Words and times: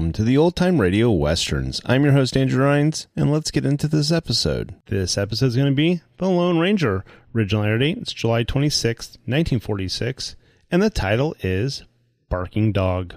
Welcome 0.00 0.14
to 0.14 0.24
the 0.24 0.38
Old 0.38 0.56
Time 0.56 0.80
Radio 0.80 1.10
Westerns. 1.10 1.82
I'm 1.84 2.04
your 2.04 2.14
host, 2.14 2.34
Andrew 2.34 2.64
Rhynes, 2.64 3.06
and 3.14 3.30
let's 3.30 3.50
get 3.50 3.66
into 3.66 3.86
this 3.86 4.10
episode. 4.10 4.74
This 4.86 5.18
episode 5.18 5.48
is 5.48 5.56
going 5.56 5.68
to 5.70 5.76
be 5.76 6.00
The 6.16 6.26
Lone 6.26 6.58
Ranger. 6.58 7.04
Original 7.34 7.64
air 7.64 7.76
date 7.76 7.98
is 7.98 8.14
July 8.14 8.42
26th, 8.42 9.18
1946, 9.26 10.36
and 10.70 10.82
the 10.82 10.88
title 10.88 11.36
is 11.40 11.84
Barking 12.30 12.72
Dog. 12.72 13.16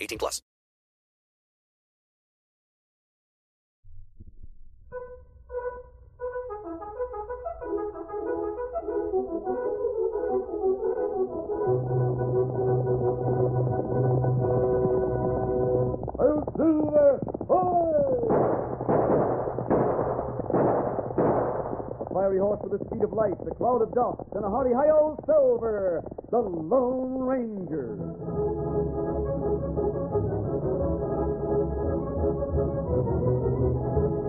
18 0.00 0.18
plus. 0.18 0.42
fiery 22.28 22.38
horse 22.38 22.60
with 22.62 22.78
the 22.78 22.84
speed 22.86 23.02
of 23.02 23.12
light, 23.12 23.32
a 23.46 23.54
cloud 23.54 23.80
of 23.80 23.94
dust, 23.94 24.28
and 24.34 24.44
a 24.44 24.50
hearty 24.50 24.74
hi-yo 24.74 25.16
silver, 25.24 26.02
the 26.30 26.38
Lone 26.38 27.22
Ranger. 27.22 28.27
Thank 32.40 32.56
you. 32.56 34.27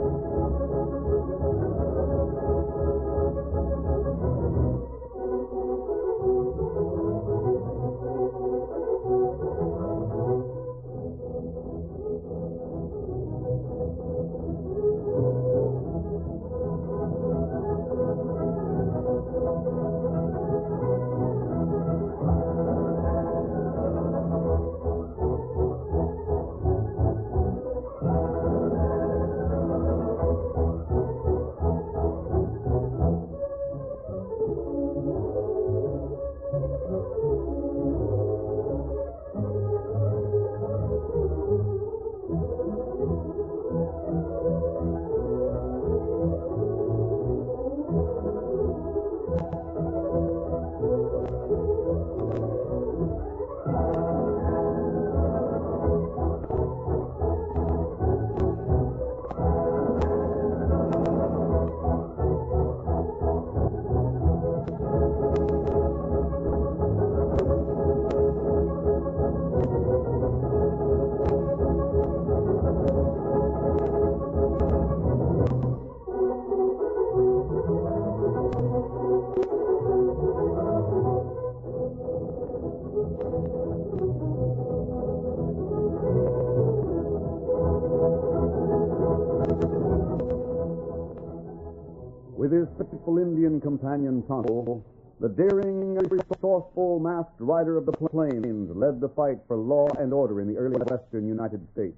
Masked 97.29 97.41
rider 97.41 97.77
of 97.77 97.85
the 97.85 97.91
plains 97.91 98.75
led 98.75 98.99
the 98.99 99.09
fight 99.09 99.37
for 99.47 99.55
law 99.57 99.87
and 99.99 100.13
order 100.13 100.41
in 100.41 100.47
the 100.47 100.57
early 100.57 100.77
western 100.77 101.27
United 101.27 101.61
States. 101.73 101.97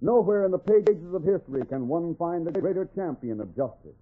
Nowhere 0.00 0.44
in 0.44 0.50
the 0.50 0.58
pages 0.58 1.14
of 1.14 1.24
history 1.24 1.64
can 1.66 1.88
one 1.88 2.14
find 2.16 2.46
a 2.46 2.52
greater 2.52 2.88
champion 2.94 3.40
of 3.40 3.56
justice. 3.56 3.96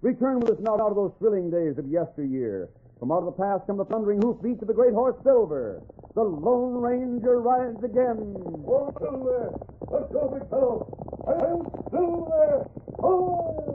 Return 0.00 0.40
with 0.40 0.50
us 0.50 0.58
now 0.60 0.74
out 0.74 0.90
of 0.90 0.96
those 0.96 1.12
thrilling 1.18 1.50
days 1.50 1.78
of 1.78 1.86
yesteryear. 1.86 2.68
From 2.98 3.12
out 3.12 3.18
of 3.18 3.26
the 3.26 3.32
past 3.32 3.66
come 3.66 3.76
the 3.76 3.84
thundering 3.84 4.20
hoofbeats 4.20 4.62
of 4.62 4.68
the 4.68 4.74
great 4.74 4.94
horse 4.94 5.16
Silver. 5.22 5.82
The 6.14 6.22
Lone 6.22 6.80
Ranger 6.80 7.40
rides 7.40 7.82
again. 7.82 8.34
Oh, 8.66 8.92
Silver! 8.98 9.54
Let's 9.88 10.12
go, 10.12 10.28
big 10.28 10.48
fellow! 10.50 10.86
I'm 11.26 11.64
Silver! 11.90 12.68
Oh! 13.02 13.72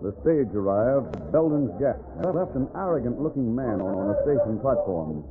The 0.00 0.14
stage 0.22 0.54
arrived. 0.54 1.10
Belden's 1.32 1.74
Gap 1.80 1.98
left 2.22 2.54
an 2.54 2.68
arrogant-looking 2.76 3.54
man 3.54 3.80
on, 3.82 3.94
on 3.98 4.14
a 4.14 4.16
station 4.22 4.58
platform. 4.62 5.26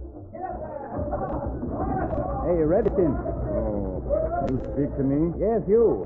Hey, 2.44 2.60
Redskin. 2.64 3.16
Oh, 3.56 4.04
you 4.52 4.60
speak 4.76 4.92
to 4.98 5.04
me? 5.04 5.32
Yes, 5.40 5.64
you. 5.68 6.04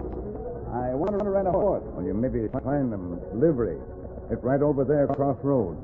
I 0.74 0.94
want 0.94 1.18
to 1.18 1.26
rent 1.30 1.48
a 1.48 1.52
horse. 1.52 1.84
Well, 1.98 2.06
you 2.06 2.14
maybe 2.14 2.48
find 2.64 2.94
them 2.94 3.20
livery. 3.34 3.82
It's 4.30 4.44
right 4.44 4.62
over 4.62 4.86
there 4.86 5.06
across 5.06 5.38
road. 5.44 5.76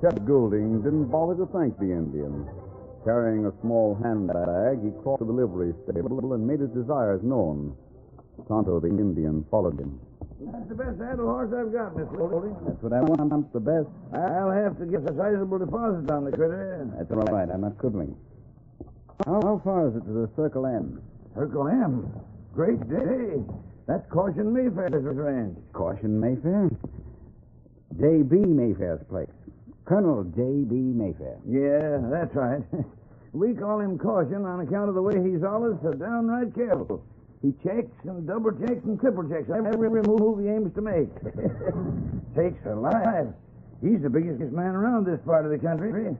Chet 0.00 0.24
Goulding 0.24 0.82
didn't 0.82 1.12
bother 1.12 1.36
to 1.36 1.46
thank 1.52 1.78
the 1.78 1.92
Indian. 1.92 2.48
Carrying 3.04 3.44
a 3.44 3.52
small 3.60 3.94
handbag, 4.02 4.82
he 4.82 4.90
crossed 5.02 5.20
to 5.20 5.26
the 5.26 5.32
livery 5.32 5.74
stable 5.84 6.32
and 6.32 6.46
made 6.46 6.60
his 6.60 6.70
desires 6.70 7.20
known. 7.22 7.76
Tonto, 8.48 8.80
the 8.80 8.88
Indian, 8.88 9.44
followed 9.50 9.78
him. 9.78 10.00
That's 10.40 10.68
the 10.68 10.74
best 10.74 10.98
saddle 10.98 11.26
horse 11.26 11.52
I've 11.52 11.70
got, 11.70 11.96
Miss 11.96 12.08
Goulding. 12.08 12.56
That's 12.64 12.82
what 12.82 12.94
I 12.94 13.02
want, 13.02 13.52
the 13.52 13.60
best. 13.60 13.88
I'll 14.14 14.50
have 14.50 14.78
to 14.78 14.86
get 14.86 15.04
a 15.04 15.14
sizable 15.14 15.58
deposit 15.58 16.10
on 16.10 16.24
the 16.24 16.32
critter. 16.32 16.88
That's 16.96 17.10
all 17.12 17.28
right. 17.28 17.48
I'm 17.50 17.60
not 17.60 17.76
quibbling. 17.76 18.16
How, 19.26 19.40
how 19.42 19.60
far 19.62 19.88
is 19.88 19.96
it 19.96 20.04
to 20.06 20.12
the 20.12 20.30
Circle 20.36 20.64
M? 20.64 21.02
Circle 21.34 21.68
M. 21.68 22.08
Great 22.54 22.80
day. 22.88 23.36
That's 23.86 24.08
Caution 24.10 24.50
Mayfair's 24.52 25.04
ranch. 25.04 25.58
Caution 25.74 26.18
Mayfair? 26.18 26.70
J.B. 28.00 28.36
Mayfair's 28.36 29.04
place. 29.10 29.28
Colonel 29.84 30.24
J.B. 30.24 30.74
Mayfair. 30.74 31.36
Yeah, 31.44 32.00
that's 32.08 32.34
right. 32.34 32.62
we 33.32 33.52
call 33.52 33.80
him 33.80 33.98
Caution 33.98 34.46
on 34.46 34.60
account 34.60 34.88
of 34.88 34.94
the 34.94 35.02
way 35.02 35.20
he's 35.20 35.44
always 35.44 35.76
so 35.82 35.92
downright 35.92 36.54
careful. 36.54 37.04
He 37.42 37.52
checks 37.64 37.96
and 38.04 38.28
uh, 38.28 38.34
double 38.34 38.52
checks 38.52 38.84
and 38.84 39.00
triple 39.00 39.26
checks 39.28 39.48
every 39.48 40.02
move 40.02 40.40
he 40.40 40.48
aims 40.48 40.74
to 40.74 40.82
make. 40.82 41.08
Takes 42.36 42.64
a 42.66 42.74
alive. 42.74 43.32
He's 43.82 44.02
the 44.02 44.10
biggest 44.10 44.40
man 44.52 44.76
around 44.76 45.06
this 45.06 45.20
part 45.24 45.46
of 45.46 45.50
the 45.50 45.58
country. 45.58 46.14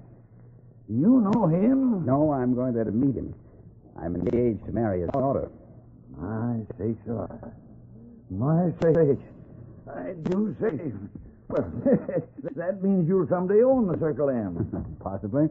You 0.89 1.21
know 1.21 1.47
him? 1.47 2.07
No, 2.07 2.33
I'm 2.33 2.55
going 2.55 2.73
there 2.73 2.85
to 2.85 2.91
meet 2.91 3.15
him. 3.15 3.35
I'm 4.01 4.17
engaged 4.17 4.65
to 4.65 4.73
marry 4.73 5.03
his 5.03 5.11
daughter. 5.11 5.51
My 6.17 6.57
sakes 6.79 7.07
alive. 7.07 7.31
Uh, 7.43 7.49
my 8.31 8.73
sakes. 8.83 9.23
I 9.89 10.13
do 10.29 10.57
say. 10.61 10.93
Well, 11.51 11.69
that 12.55 12.81
means 12.81 13.09
you'll 13.09 13.27
someday 13.27 13.65
own 13.65 13.89
the 13.89 13.99
Circle 13.99 14.31
M. 14.31 14.97
Possibly. 15.01 15.49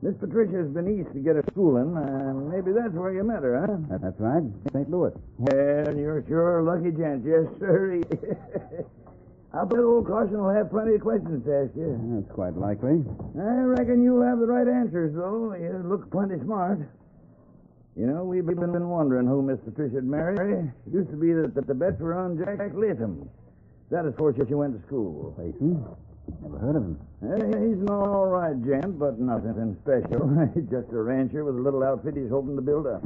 Miss 0.00 0.14
Patricia's 0.20 0.70
been 0.70 0.86
east 0.86 1.12
to 1.12 1.18
get 1.18 1.34
her 1.34 1.44
schooling, 1.50 1.96
and 1.96 2.48
maybe 2.48 2.70
that's 2.70 2.94
where 2.94 3.12
you 3.12 3.24
met 3.24 3.42
her, 3.42 3.58
huh? 3.66 3.98
That's 3.98 4.18
right. 4.20 4.44
St. 4.72 4.88
Louis. 4.88 5.10
Well, 5.38 5.96
you're 5.96 6.24
sure 6.28 6.60
a 6.60 6.62
lucky 6.62 6.94
gent. 6.94 7.24
Yes, 7.26 7.50
sir. 7.58 8.00
I'll 9.54 9.66
bet 9.66 9.80
old 9.80 10.06
Caution 10.06 10.38
will 10.38 10.54
have 10.54 10.70
plenty 10.70 10.94
of 10.94 11.00
questions 11.00 11.44
to 11.46 11.64
ask 11.66 11.74
you. 11.74 11.98
That's 12.14 12.30
quite 12.32 12.54
likely. 12.54 13.02
I 13.40 13.66
reckon 13.66 14.04
you'll 14.04 14.22
have 14.22 14.38
the 14.38 14.46
right 14.46 14.68
answers, 14.68 15.14
though. 15.16 15.54
You 15.58 15.82
look 15.84 16.10
plenty 16.12 16.38
smart. 16.44 16.78
You 17.96 18.06
know, 18.06 18.22
we've 18.22 18.46
been 18.46 18.88
wondering 18.88 19.26
who 19.26 19.42
Miss 19.42 19.58
Patricia'd 19.64 20.04
marry. 20.04 20.68
It 20.86 20.94
used 20.94 21.10
to 21.10 21.16
be 21.16 21.32
that, 21.32 21.56
that 21.56 21.66
the 21.66 21.74
bets 21.74 21.98
were 21.98 22.14
on 22.14 22.38
Jack 22.38 22.70
Latham. 22.72 23.28
That, 23.90 24.04
of 24.04 24.16
course, 24.16 24.36
if 24.38 24.46
she 24.46 24.54
went 24.54 24.80
to 24.80 24.86
school. 24.86 25.34
Latham? 25.36 25.84
Never 26.42 26.58
heard 26.58 26.76
of 26.76 26.82
him. 26.82 26.98
Hey, 27.20 27.46
he's 27.68 27.78
an 27.80 27.88
all 27.90 28.26
right 28.26 28.54
gent, 28.64 28.98
but 28.98 29.18
nothing 29.18 29.76
special. 29.82 30.28
He's 30.54 30.68
just 30.70 30.88
a 30.92 31.02
rancher 31.02 31.44
with 31.44 31.56
a 31.56 31.60
little 31.60 31.82
outfit 31.82 32.14
he's 32.16 32.30
hoping 32.30 32.54
to 32.56 32.62
build 32.62 32.86
up. 32.86 33.02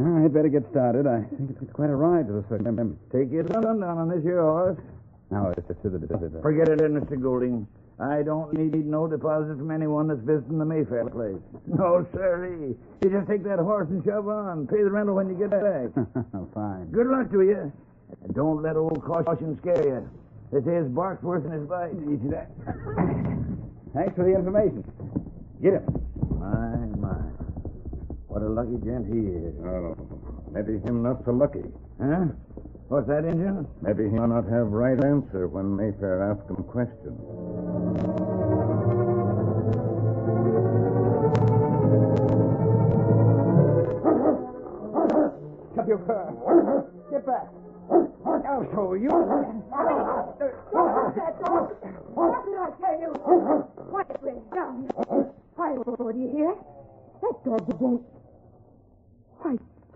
Ah, 0.00 0.24
I'd 0.24 0.32
better 0.32 0.48
get 0.48 0.64
started. 0.70 1.06
I 1.06 1.22
think 1.36 1.56
it's 1.60 1.72
quite 1.72 1.90
a 1.90 1.96
ride 1.96 2.26
to 2.28 2.32
the 2.34 2.44
Circle 2.48 2.68
M. 2.68 2.98
Take 3.12 3.30
your 3.32 3.42
down 3.44 3.82
on 3.82 4.08
this 4.08 4.22
here 4.22 4.40
horse. 4.42 4.78
Now, 5.30 5.50
it's 5.56 5.66
to 5.82 5.88
the... 5.90 5.98
the- 5.98 6.40
Forget 6.42 6.68
it, 6.68 6.80
Mr. 6.80 7.20
Goulding. 7.20 7.66
I 7.98 8.22
don't 8.22 8.52
need 8.52 8.74
no 8.86 9.06
deposit 9.06 9.56
from 9.56 9.70
anyone 9.70 10.06
that's 10.08 10.20
visiting 10.20 10.58
the 10.58 10.64
Mayfair 10.66 11.06
place. 11.08 11.40
No, 11.66 12.06
sirree. 12.14 12.76
You 13.02 13.10
just 13.10 13.26
take 13.28 13.42
that 13.44 13.58
horse 13.58 13.88
and 13.90 14.04
shove 14.04 14.28
on. 14.28 14.66
Pay 14.66 14.82
the 14.82 14.90
rental 14.90 15.14
when 15.16 15.28
you 15.28 15.34
get 15.34 15.50
back. 15.50 15.90
Fine. 16.54 16.90
Good 16.92 17.06
luck 17.08 17.30
to 17.32 17.42
you. 17.42 17.72
And 18.22 18.34
don't 18.34 18.62
let 18.62 18.76
old 18.76 19.02
caution 19.04 19.58
scare 19.60 19.82
you. 19.84 20.10
They 20.52 20.60
say 20.62 20.76
his 20.76 20.88
bark's 20.88 21.22
worse 21.22 21.42
than 21.42 21.52
his 21.52 21.66
bite. 21.68 21.92
You 21.94 22.20
see 22.22 22.30
that? 22.30 22.50
Thanks 23.94 24.14
for 24.14 24.24
the 24.24 24.34
information. 24.34 24.84
Get 25.62 25.74
him. 25.74 25.84
My, 26.38 26.76
my. 27.00 27.18
What 28.28 28.42
a 28.42 28.48
lucky 28.48 28.76
gent 28.84 29.06
he 29.06 29.20
is. 29.26 29.54
Oh, 29.64 29.96
maybe 30.52 30.78
him 30.84 31.02
not 31.02 31.24
so 31.24 31.32
lucky. 31.32 31.64
Huh? 32.00 32.26
What's 32.88 33.08
that, 33.08 33.24
Injun? 33.24 33.66
Maybe 33.82 34.08
he'll 34.10 34.28
not 34.28 34.44
have 34.48 34.68
right 34.68 35.02
answer 35.02 35.48
when 35.48 35.74
Mayfair 35.74 36.22
ask 36.22 36.46
him 36.48 36.62
questions. 36.70 37.18
Stop 45.72 45.88
your 45.88 45.98
car. 46.06 46.86
Get 47.10 47.26
back. 47.26 47.48
I'll 48.26 48.66
show 48.74 48.94
you. 48.94 49.08
What 52.14 52.44
did 52.44 52.58
I 52.58 52.70
tell 52.80 52.96
you? 53.00 53.10
Quiet, 53.90 54.16
Red, 54.20 54.50
down. 54.52 54.88
Quiet, 55.54 55.84
do 55.86 56.20
you 56.20 56.30
hear? 56.34 56.54
That 57.22 57.36
dog 57.44 57.80
won't. 57.80 58.02
Why, 59.38 59.52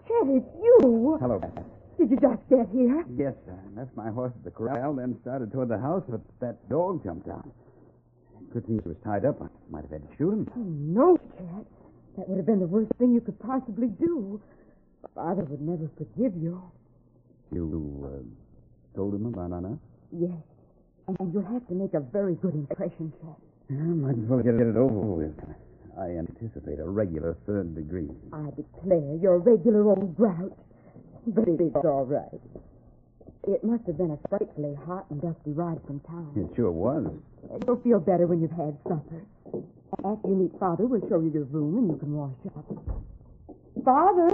Chet, 0.07 0.29
it's 0.29 0.47
you. 0.63 1.19
Hello. 1.21 1.39
Beth. 1.39 1.65
Did 1.99 2.11
you 2.11 2.17
just 2.17 2.43
get 2.49 2.69
here? 2.73 3.05
Yes, 3.17 3.35
sir. 3.45 3.53
I 3.53 3.81
left 3.81 3.97
my 3.97 4.11
horse 4.11 4.33
at 4.37 4.45
the 4.45 4.51
corral, 4.51 4.95
then 4.95 5.19
started 5.23 5.53
toward 5.53 5.69
the 5.69 5.79
house, 5.79 6.05
but 6.09 6.21
that 6.41 6.69
dog 6.71 7.03
jumped 7.05 7.29
out. 7.29 7.49
Good 8.53 8.67
thing 8.67 8.81
he 8.83 8.89
was 8.89 8.97
tied 9.05 9.25
up. 9.25 9.43
I 9.43 9.49
might 9.71 9.83
have 9.83 9.91
had 9.91 10.09
to 10.09 10.17
shoot 10.17 10.33
him. 10.33 10.49
Oh, 10.57 10.61
no, 10.61 11.17
Chet. 11.17 11.67
That 12.17 12.29
would 12.29 12.39
have 12.39 12.47
been 12.47 12.61
the 12.61 12.67
worst 12.67 12.93
thing 12.99 13.13
you 13.13 13.21
could 13.21 13.39
possibly 13.41 13.89
do. 13.89 14.41
Father 15.15 15.43
would 15.45 15.61
never 15.61 15.89
forgive 15.97 16.37
you. 16.37 16.63
You 17.53 18.07
uh, 18.07 18.97
told 18.97 19.15
him 19.15 19.27
about 19.27 19.53
Anna? 19.53 19.79
Yes. 20.13 20.39
And 21.09 21.33
you'll 21.33 21.51
have 21.53 21.67
to 21.69 21.75
make 21.75 21.95
a 21.95 22.01
very 22.01 22.35
good 22.37 22.55
impression, 22.55 23.13
Chet. 23.21 23.37
Yeah, 23.69 23.77
might 23.77 24.19
as 24.19 24.29
well 24.29 24.43
get 24.43 24.55
it 24.55 24.77
over 24.77 25.27
with. 25.27 25.35
I 25.99 26.17
anticipate 26.19 26.79
a 26.79 26.89
regular 26.89 27.37
third 27.47 27.75
degree. 27.75 28.09
I 28.33 28.51
declare 28.57 29.17
you're 29.21 29.35
a 29.35 29.39
regular 29.39 29.89
old 29.89 30.17
grouch. 30.17 30.53
But 31.27 31.49
it's 31.49 31.77
all 31.85 32.07
right. 32.07 32.41
It 33.47 33.63
must 33.65 33.85
have 33.87 33.99
been 33.99 34.11
a 34.11 34.29
frightfully 34.29 34.75
hot 34.87 35.07
and 35.11 35.21
dusty 35.21 35.53
ride 35.53 35.81
from 35.87 36.01
town. 36.01 36.33
It 36.37 36.55
sure 36.57 36.71
was. 36.71 37.07
You'll 37.67 37.81
feel 37.83 38.01
better 38.01 38.27
when 38.27 38.41
you've 38.41 38.51
had 38.53 38.77
supper. 38.85 39.23
After 40.05 40.29
you 40.29 40.37
meet 40.37 40.59
Father, 40.59 40.87
we'll 40.87 41.07
show 41.09 41.21
you 41.21 41.31
your 41.33 41.45
room 41.45 41.79
and 41.79 41.89
you 41.91 41.97
can 41.99 42.15
wash 42.15 42.33
up. 42.57 42.65
Father? 43.85 44.31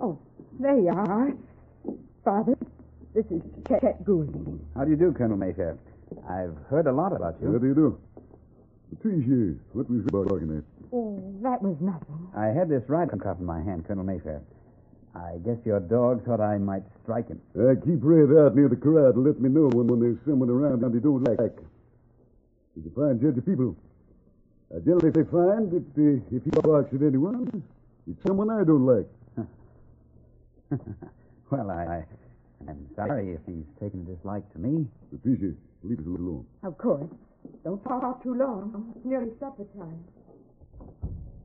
Oh, 0.00 0.18
there 0.60 0.78
you 0.78 0.88
are. 0.88 1.32
Father, 2.24 2.56
this 3.14 3.26
is 3.30 3.42
Chet 3.68 4.04
Goulding. 4.04 4.60
How 4.76 4.84
do 4.84 4.90
you 4.90 4.96
do, 4.96 5.12
Colonel 5.12 5.36
Mayfair? 5.36 5.76
I've 6.28 6.56
heard 6.70 6.86
a 6.86 6.92
lot 6.92 7.12
about 7.12 7.36
you. 7.42 7.52
How 7.52 7.58
do 7.58 7.66
you 7.66 7.74
do? 7.74 7.98
Patricia, 8.90 9.58
what 9.72 9.90
was 9.90 10.02
you 10.04 10.10
barking 10.10 10.56
at? 10.56 10.64
Oh, 10.92 11.18
that 11.42 11.60
was 11.62 11.76
nothing. 11.80 12.28
I 12.36 12.46
had 12.46 12.68
this 12.68 12.84
riding 12.86 13.18
crop 13.18 13.40
in 13.40 13.46
my 13.46 13.62
hand, 13.62 13.86
Colonel 13.88 14.04
Mayfair. 14.04 14.40
I 15.14 15.38
guess 15.44 15.58
your 15.64 15.80
dog 15.80 16.24
thought 16.24 16.40
I 16.40 16.58
might 16.58 16.84
strike 17.02 17.28
him. 17.28 17.40
Uh, 17.58 17.74
keep 17.84 17.98
Red 18.00 18.30
out 18.38 18.54
near 18.54 18.68
the 18.68 18.76
corral 18.76 19.12
to 19.12 19.20
let 19.20 19.40
me 19.40 19.48
know 19.48 19.68
when, 19.68 19.86
when 19.86 20.00
there's 20.00 20.18
someone 20.24 20.48
around 20.48 20.80
that 20.82 20.94
you 20.94 21.00
don't 21.00 21.24
like. 21.24 21.58
He's 22.74 22.86
a 22.86 22.90
fine 22.94 23.20
judge 23.20 23.36
of 23.36 23.44
people. 23.44 23.76
I 24.74 24.78
generally 24.78 25.12
say 25.12 25.24
fine, 25.28 25.68
but 25.68 25.84
uh, 26.00 26.36
if 26.36 26.44
he 26.44 26.50
barks 26.50 26.94
at 26.94 27.02
anyone, 27.02 27.62
it's 28.08 28.22
someone 28.26 28.48
I 28.48 28.64
don't 28.64 28.86
like. 28.86 29.08
well, 31.50 31.70
I, 31.70 31.84
I, 31.84 32.04
I'm 32.68 32.86
sorry 32.94 33.32
if 33.32 33.40
he's 33.46 33.64
taken 33.80 34.06
a 34.06 34.14
dislike 34.14 34.50
to 34.52 34.58
me. 34.58 34.86
Patricia, 35.10 35.54
leave 35.82 35.98
us 35.98 36.06
alone. 36.06 36.46
Of 36.62 36.78
course. 36.78 37.08
Don't 37.64 37.82
talk 37.84 38.22
too 38.22 38.34
long. 38.34 38.92
It's 38.96 39.04
nearly 39.04 39.30
supper 39.40 39.64
time. 39.76 40.04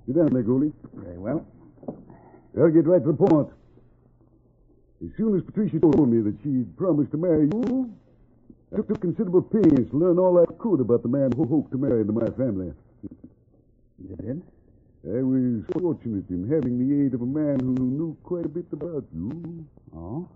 Sit 0.05 0.15
down 0.15 0.33
there, 0.33 0.43
Goldie. 0.43 0.71
Very 0.93 1.17
well. 1.17 1.45
I'll 2.59 2.69
get 2.69 2.85
right 2.85 3.03
to 3.03 3.11
the 3.11 3.17
point. 3.17 3.49
As 5.03 5.09
soon 5.15 5.37
as 5.37 5.43
Patricia 5.43 5.79
told 5.79 6.09
me 6.09 6.21
that 6.21 6.35
she'd 6.43 6.75
promised 6.77 7.11
to 7.11 7.17
marry 7.17 7.47
you, 7.53 7.93
I 8.73 8.77
took 8.77 8.99
considerable 8.99 9.43
pains 9.43 9.89
to 9.91 9.97
learn 9.97 10.17
all 10.17 10.39
I 10.39 10.45
could 10.57 10.81
about 10.81 11.03
the 11.03 11.09
man 11.09 11.31
who 11.35 11.45
hoped 11.45 11.71
to 11.71 11.77
marry 11.77 12.01
into 12.01 12.13
my 12.13 12.25
family. 12.37 12.73
You 13.99 14.15
did? 14.17 14.41
I 15.05 15.21
was 15.21 15.63
fortunate 15.79 16.29
in 16.29 16.49
having 16.49 16.77
the 16.81 17.05
aid 17.05 17.13
of 17.13 17.21
a 17.21 17.25
man 17.25 17.59
who 17.59 17.75
knew 17.75 18.17
quite 18.23 18.45
a 18.45 18.49
bit 18.49 18.65
about 18.71 19.05
you. 19.13 19.65
Oh? 19.95 20.27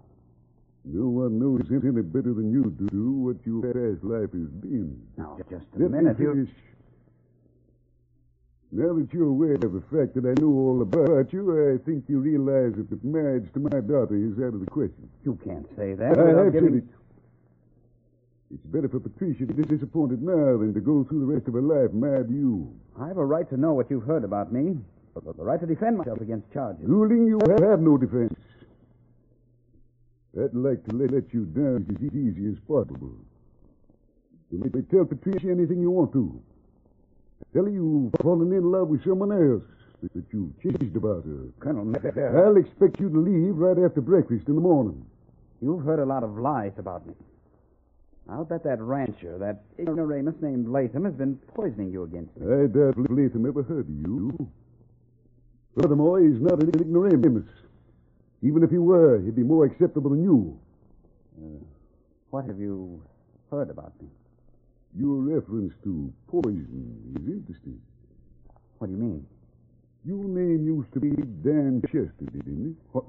No 0.84 1.08
one 1.08 1.38
knows 1.38 1.62
any 1.70 2.02
better 2.02 2.34
than 2.34 2.52
you 2.52 2.64
do 2.90 3.12
what 3.12 3.38
your 3.46 3.62
past 3.62 4.04
life 4.04 4.32
has 4.34 4.50
been. 4.62 5.00
Now, 5.18 5.38
just 5.50 5.66
a 5.76 5.80
Let 5.80 5.92
me 5.92 5.98
minute. 6.02 6.20
You... 6.20 6.48
Now 8.72 8.94
that 8.96 9.10
you're 9.14 9.28
aware 9.28 9.56
of 9.56 9.74
the 9.74 9.84
fact 9.92 10.16
that 10.16 10.26
I 10.26 10.34
know 10.42 10.50
all 10.50 10.82
about 10.82 11.32
you, 11.34 11.76
I 11.76 11.78
think 11.86 12.06
you 12.08 12.20
realize 12.20 12.74
that 12.78 12.90
the 12.90 13.00
marriage 13.06 13.52
to 13.54 13.60
my 13.60 13.82
daughter 13.82 14.16
is 14.16 14.40
out 14.40 14.56
of 14.56 14.60
the 14.62 14.72
question. 14.72 15.10
You 15.24 15.38
can't 15.44 15.68
say 15.78 15.94
that. 15.94 16.18
I 16.18 16.30
have 16.44 16.54
giving- 16.54 16.70
said 16.70 16.78
it. 16.78 16.96
It's 18.54 18.66
better 18.66 18.90
for 18.90 19.00
Patricia 19.00 19.46
to 19.46 19.54
be 19.54 19.64
disappointed 19.64 20.22
now 20.22 20.58
than 20.58 20.74
to 20.74 20.82
go 20.82 21.06
through 21.06 21.22
the 21.22 21.26
rest 21.26 21.48
of 21.48 21.54
her 21.54 21.62
life 21.62 21.94
mad 21.94 22.22
at 22.22 22.30
you. 22.30 22.74
I 23.00 23.08
have 23.08 23.18
a 23.18 23.26
right 23.26 23.48
to 23.50 23.56
know 23.56 23.74
what 23.74 23.90
you've 23.90 24.04
heard 24.04 24.26
about 24.26 24.52
me, 24.52 24.78
I 25.16 25.20
but 25.24 25.38
the 25.38 25.44
right 25.44 25.60
to 25.60 25.66
defend 25.66 25.98
myself 25.98 26.20
against 26.20 26.52
charges. 26.52 26.86
Goulding, 26.86 27.28
you 27.28 27.40
have 27.48 27.80
no 27.80 27.98
defense. 27.98 28.34
I'd 30.38 30.54
like 30.54 30.84
to 30.88 30.96
let, 30.96 31.12
let 31.12 31.34
you 31.34 31.46
down 31.46 31.86
as 31.90 32.02
easy 32.14 32.48
as 32.48 32.60
possible. 32.68 33.14
You 34.50 34.60
may 34.60 34.82
tell 34.84 35.06
Patricia 35.06 35.50
anything 35.50 35.82
you 35.82 35.92
want 35.92 36.14
to. 36.14 36.42
Tell 37.54 37.66
her 37.66 37.70
you've 37.70 38.14
fallen 38.22 38.52
in 38.54 38.72
love 38.72 38.88
with 38.88 39.04
someone 39.04 39.32
else, 39.32 39.64
that, 40.02 40.24
you've 40.32 40.58
changed 40.62 40.96
about 40.96 41.26
her. 41.26 41.48
Colonel. 41.60 41.94
I'll 42.38 42.58
expect 42.58 43.00
you 43.00 43.10
to 43.10 43.20
leave 43.20 43.58
right 43.58 43.78
after 43.84 44.00
breakfast 44.00 44.48
in 44.48 44.56
the 44.56 44.62
morning. 44.62 45.06
You've 45.62 45.84
heard 45.84 46.00
a 46.00 46.06
lot 46.06 46.24
of 46.24 46.38
lies 46.38 46.74
about 46.78 47.06
me. 47.06 47.14
I'll 48.30 48.46
bet 48.46 48.64
that 48.64 48.80
rancher, 48.80 49.38
that 49.40 49.64
ignoramus 49.78 50.36
named 50.42 50.70
Latham, 50.70 51.04
has 51.06 51.14
been 51.14 51.38
poisoning 51.54 51.92
you 51.92 52.04
against 52.04 52.38
me. 52.38 52.46
I 52.46 52.68
doubt 52.68 52.98
Latham 52.98 53.46
ever 53.46 53.64
heard 53.64 53.90
of 53.90 53.90
you. 53.90 54.50
Furthermore, 55.80 56.22
he's 56.22 56.40
not 56.40 56.62
an 56.62 56.70
ignoramus. 56.70 57.46
Even 58.44 58.64
if 58.64 58.70
he 58.70 58.78
were, 58.78 59.22
he'd 59.22 59.36
be 59.36 59.44
more 59.44 59.66
acceptable 59.66 60.10
than 60.10 60.24
you. 60.24 60.60
Uh, 61.38 61.64
what 62.32 62.46
have 62.46 62.60
you 62.60 63.02
heard 63.52 63.70
about 63.70 63.94
me? 64.02 64.08
Your 64.98 65.16
reference 65.16 65.74
to 65.84 66.12
poison 66.28 67.16
is 67.16 67.28
interesting. 67.28 67.80
What 68.80 68.88
do 68.88 68.94
you 68.94 69.00
mean? 69.00 69.26
Your 70.04 70.24
name 70.24 70.66
used 70.66 70.92
to 70.94 71.00
be 71.00 71.10
Dan 71.44 71.82
Chester, 71.86 72.26
didn't 72.34 72.72
it? 72.72 72.76
What? 72.92 73.06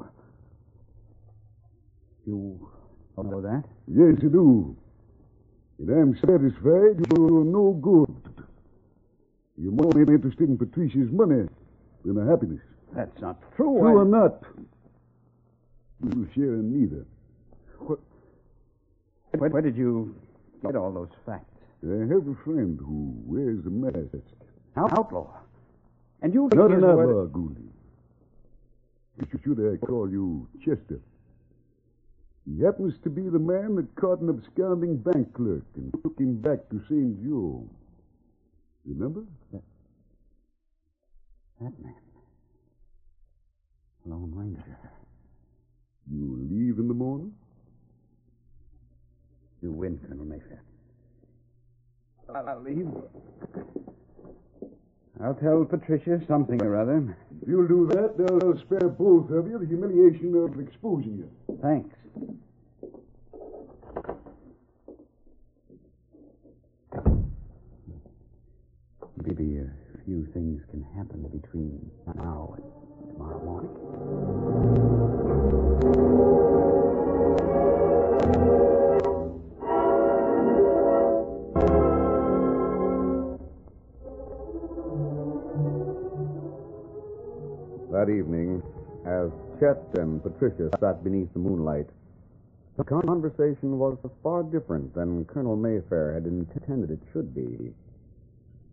You 2.27 2.69
don't 3.17 3.31
know 3.31 3.41
that? 3.41 3.65
Yes, 3.89 4.19
I 4.19 4.29
do. 4.29 4.77
And 5.79 5.91
I'm 5.91 6.15
satisfied 6.17 7.05
you're 7.17 7.45
no 7.45 7.73
good. 7.81 8.47
You're 9.57 9.73
more 9.73 9.99
interested 9.99 10.49
in 10.49 10.59
Patricia's 10.59 11.11
money 11.11 11.49
than 12.05 12.17
her 12.17 12.31
happiness. 12.31 12.61
That's 12.95 13.21
not 13.21 13.41
true. 13.57 13.79
True 13.81 13.89
I... 13.89 13.93
or 13.93 14.05
not, 14.05 14.45
you'll 16.03 16.27
share 16.35 16.55
in 16.55 16.73
neither. 16.73 17.07
What? 17.79 17.99
Where, 19.39 19.51
where 19.51 19.63
did 19.63 19.77
you 19.77 20.15
get 20.65 20.77
all 20.77 20.93
those 20.93 21.11
facts? 21.25 21.47
I 21.85 22.07
have 22.13 22.29
a 22.29 22.37
friend 22.45 22.79
who 22.79 23.15
wears 23.25 23.65
a 23.67 23.71
mask. 23.71 24.25
Outlaw? 24.77 25.29
And 26.23 26.33
you... 26.33 26.49
Not 26.55 26.71
an 26.71 26.85
outlaw, 26.85 27.27
Gouldy. 27.27 27.69
Should 29.45 29.59
I 29.61 29.85
call 29.85 30.11
you 30.11 30.49
Chester? 30.61 31.01
He 32.47 32.63
happens 32.63 32.95
to 33.05 33.11
be 33.11 33.23
the 33.23 33.39
man 33.39 33.77
that 33.77 33.95
caught 33.95 34.21
an 34.21 34.29
absconding 34.29 34.97
bank 34.99 35.33
clerk 35.35 35.65
and 35.77 35.93
took 36.03 36.19
him 36.19 36.37
back 36.37 36.69
to 36.71 36.81
St. 36.89 37.23
Joe. 37.25 37.69
Remember? 38.85 39.23
That, 39.53 39.63
that 41.61 41.83
man. 41.83 41.95
Lone 44.07 44.33
Ranger. 44.35 44.79
You 46.11 46.49
leave 46.51 46.79
in 46.79 46.89
the 46.89 46.95
morning? 46.95 47.33
You 49.63 49.73
win, 49.73 49.99
Colonel 50.09 50.25
Mayfair. 50.25 50.63
I'll 52.35 52.63
leave. 52.63 52.89
I'll 55.23 55.35
tell 55.35 55.65
Patricia 55.65 56.21
something 56.27 56.61
or 56.63 56.77
other. 56.77 57.17
If 57.43 57.49
you'll 57.49 57.69
do 57.69 57.87
that, 57.89 58.17
they'll 58.19 58.51
uh, 58.51 58.59
spare 58.59 58.89
both 58.89 59.31
of 59.31 59.47
you 59.47 59.59
the 59.59 59.67
humiliation 59.67 60.35
of 60.35 60.59
exposing 60.59 61.17
you. 61.19 61.31
Thanks. 61.63 61.95
Maybe 69.25 69.59
a 69.59 69.71
few 70.05 70.27
things 70.35 70.63
can 70.71 70.83
happen 70.97 71.23
between 71.41 71.91
now 72.17 72.57
and 72.57 73.13
tomorrow 73.13 73.45
morning. 73.45 74.92
That 87.91 88.09
evening, 88.09 88.63
as 89.07 89.31
Chet 89.61 89.83
and 89.95 90.23
Patricia 90.23 90.71
sat 90.81 91.05
beneath 91.05 91.33
the 91.33 91.39
moonlight, 91.39 91.89
the 92.77 92.85
conversation 92.85 93.79
was 93.79 93.99
far 94.23 94.43
different 94.43 94.95
than 94.95 95.25
Colonel 95.25 95.57
Mayfair 95.57 96.15
had 96.15 96.27
intended 96.27 96.91
it 96.91 97.01
should 97.13 97.35
be. 97.35 97.73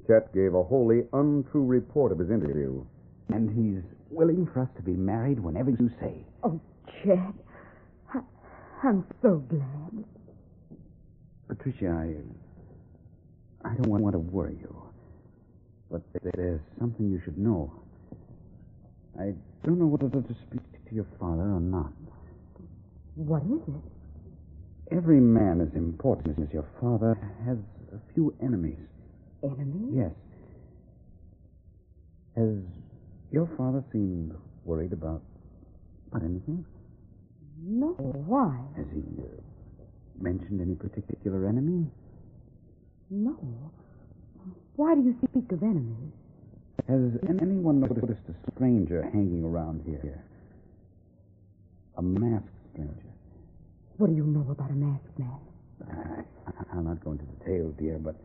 Chet 0.07 0.33
gave 0.33 0.53
a 0.53 0.63
wholly 0.63 1.03
untrue 1.13 1.65
report 1.65 2.11
of 2.11 2.19
his 2.19 2.31
interview. 2.31 2.83
And 3.27 3.49
he's 3.49 3.83
willing 4.09 4.47
for 4.47 4.61
us 4.61 4.69
to 4.77 4.81
be 4.81 4.93
married 4.93 5.39
whenever 5.39 5.69
you 5.69 5.91
say. 5.99 6.25
Oh, 6.43 6.59
I, 8.13 8.19
I'm 8.83 9.05
so 9.21 9.37
glad. 9.49 10.05
Patricia, 11.47 11.89
I. 11.89 12.15
I 13.67 13.73
don't 13.75 13.87
want 14.01 14.13
to 14.13 14.19
worry 14.19 14.57
you. 14.59 14.75
But 15.91 16.01
there's 16.23 16.61
something 16.79 17.09
you 17.11 17.19
should 17.23 17.37
know. 17.37 17.73
I 19.19 19.33
don't 19.65 19.79
know 19.79 19.87
whether 19.87 20.09
to 20.09 20.35
speak 20.47 20.61
to 20.87 20.95
your 20.95 21.07
father 21.19 21.41
or 21.41 21.59
not. 21.59 21.91
What 23.15 23.41
is 23.43 23.61
it? 23.67 24.95
Every 24.95 25.19
man 25.19 25.61
as 25.61 25.75
important 25.75 26.39
as 26.39 26.53
your 26.53 26.65
father 26.79 27.17
has 27.45 27.57
a 27.93 28.13
few 28.13 28.33
enemies. 28.41 28.79
Enemies? 29.43 29.91
Yes. 29.93 30.11
Has 32.37 32.55
your 33.31 33.49
father 33.57 33.83
seemed 33.91 34.33
worried 34.63 34.93
about, 34.93 35.21
about 36.11 36.23
anything? 36.23 36.65
No. 37.61 37.87
Why? 37.97 38.57
Has 38.77 38.85
he 38.93 39.03
uh, 39.21 39.25
mentioned 40.19 40.61
any 40.61 40.75
particular 40.75 41.47
enemy? 41.47 41.87
No. 43.09 43.37
Why 44.75 44.95
do 44.95 45.01
you 45.01 45.15
speak 45.29 45.51
of 45.51 45.63
enemies? 45.63 46.13
Has 46.87 47.19
anyone 47.41 47.81
noticed 47.81 48.23
a 48.29 48.51
stranger 48.55 49.03
hanging 49.03 49.43
around 49.43 49.83
here? 49.85 50.23
A 51.97 52.01
masked 52.01 52.47
stranger. 52.71 52.93
What 53.97 54.09
do 54.09 54.15
you 54.15 54.23
know 54.23 54.49
about 54.49 54.71
a 54.71 54.73
masked 54.73 55.19
man? 55.19 55.39
I, 55.91 56.23
I'll 56.73 56.83
not 56.83 57.03
go 57.03 57.11
into 57.11 57.25
details, 57.25 57.73
dear, 57.77 57.99
but 57.99 58.15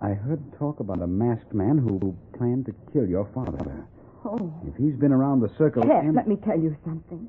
I 0.00 0.10
heard 0.10 0.40
talk 0.58 0.80
about 0.80 1.00
a 1.00 1.06
masked 1.06 1.54
man 1.54 1.78
who 1.78 2.16
planned 2.36 2.66
to 2.66 2.74
kill 2.92 3.06
your 3.06 3.28
father. 3.32 3.86
Oh. 4.24 4.52
If 4.66 4.74
he's 4.76 4.96
been 4.96 5.12
around 5.12 5.40
the 5.40 5.50
circle. 5.56 5.82
And... 5.82 6.14
let 6.14 6.26
me 6.26 6.36
tell 6.44 6.58
you 6.58 6.76
something. 6.84 7.28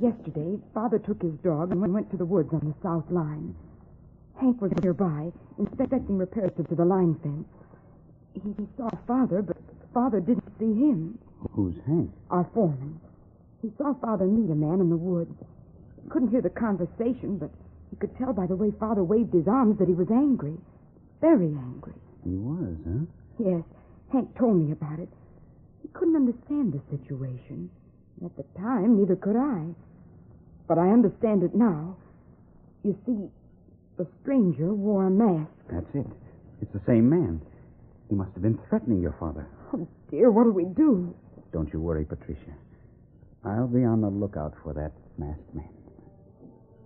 Yesterday, 0.00 0.58
Father 0.72 0.98
took 0.98 1.22
his 1.22 1.34
dog 1.44 1.70
and 1.70 1.80
went 1.92 2.10
to 2.10 2.16
the 2.16 2.24
woods 2.24 2.52
on 2.52 2.60
the 2.60 2.74
south 2.82 3.10
line. 3.10 3.54
Hank 4.36 4.60
was 4.60 4.72
nearby, 4.82 5.30
inspecting 5.58 6.18
repairs 6.18 6.50
to 6.56 6.74
the 6.74 6.84
line 6.84 7.14
fence. 7.22 7.46
He 8.34 8.66
saw 8.76 8.90
Father, 9.06 9.42
but 9.42 9.56
Father 9.92 10.20
didn't 10.20 10.52
see 10.58 10.74
him. 10.74 11.18
Who's 11.52 11.76
Hank? 11.86 12.10
Our 12.30 12.44
foreman. 12.52 13.00
He 13.62 13.70
saw 13.78 13.94
Father 13.94 14.26
meet 14.26 14.50
a 14.50 14.54
man 14.54 14.80
in 14.80 14.90
the 14.90 14.96
woods. 14.96 15.34
Couldn't 16.08 16.30
hear 16.30 16.42
the 16.42 16.50
conversation, 16.50 17.38
but 17.38 17.50
he 17.90 17.96
could 17.96 18.16
tell 18.18 18.32
by 18.32 18.46
the 18.46 18.56
way 18.56 18.72
Father 18.72 19.04
waved 19.04 19.32
his 19.32 19.46
arms 19.46 19.78
that 19.78 19.88
he 19.88 19.94
was 19.94 20.10
angry. 20.10 20.56
Very 21.20 21.54
angry. 21.54 21.94
He 22.24 22.36
was, 22.36 22.76
huh? 22.84 23.06
Yes. 23.38 23.62
Hank 24.12 24.36
told 24.36 24.56
me 24.56 24.72
about 24.72 24.98
it. 24.98 25.08
He 25.82 25.88
couldn't 25.88 26.16
understand 26.16 26.72
the 26.72 26.80
situation. 26.90 27.70
At 28.24 28.36
the 28.36 28.44
time, 28.58 28.96
neither 28.98 29.16
could 29.16 29.36
I. 29.36 29.66
But 30.66 30.78
I 30.78 30.88
understand 30.88 31.42
it 31.42 31.54
now. 31.54 31.96
You 32.82 32.96
see, 33.04 33.28
the 33.98 34.06
stranger 34.22 34.72
wore 34.72 35.06
a 35.06 35.10
mask. 35.10 35.50
That's 35.70 35.94
it. 35.94 36.06
It's 36.62 36.72
the 36.72 36.80
same 36.86 37.08
man. 37.10 37.40
He 38.08 38.14
must 38.14 38.32
have 38.32 38.42
been 38.42 38.58
threatening 38.68 39.02
your 39.02 39.14
father. 39.20 39.46
Oh, 39.74 39.86
dear, 40.10 40.30
what 40.30 40.44
do 40.44 40.52
we 40.52 40.64
do? 40.64 41.14
Don't 41.52 41.70
you 41.72 41.80
worry, 41.80 42.04
Patricia. 42.04 42.54
I'll 43.44 43.68
be 43.68 43.84
on 43.84 44.00
the 44.00 44.08
lookout 44.08 44.54
for 44.62 44.72
that 44.72 44.92
masked 45.18 45.54
man. 45.54 45.68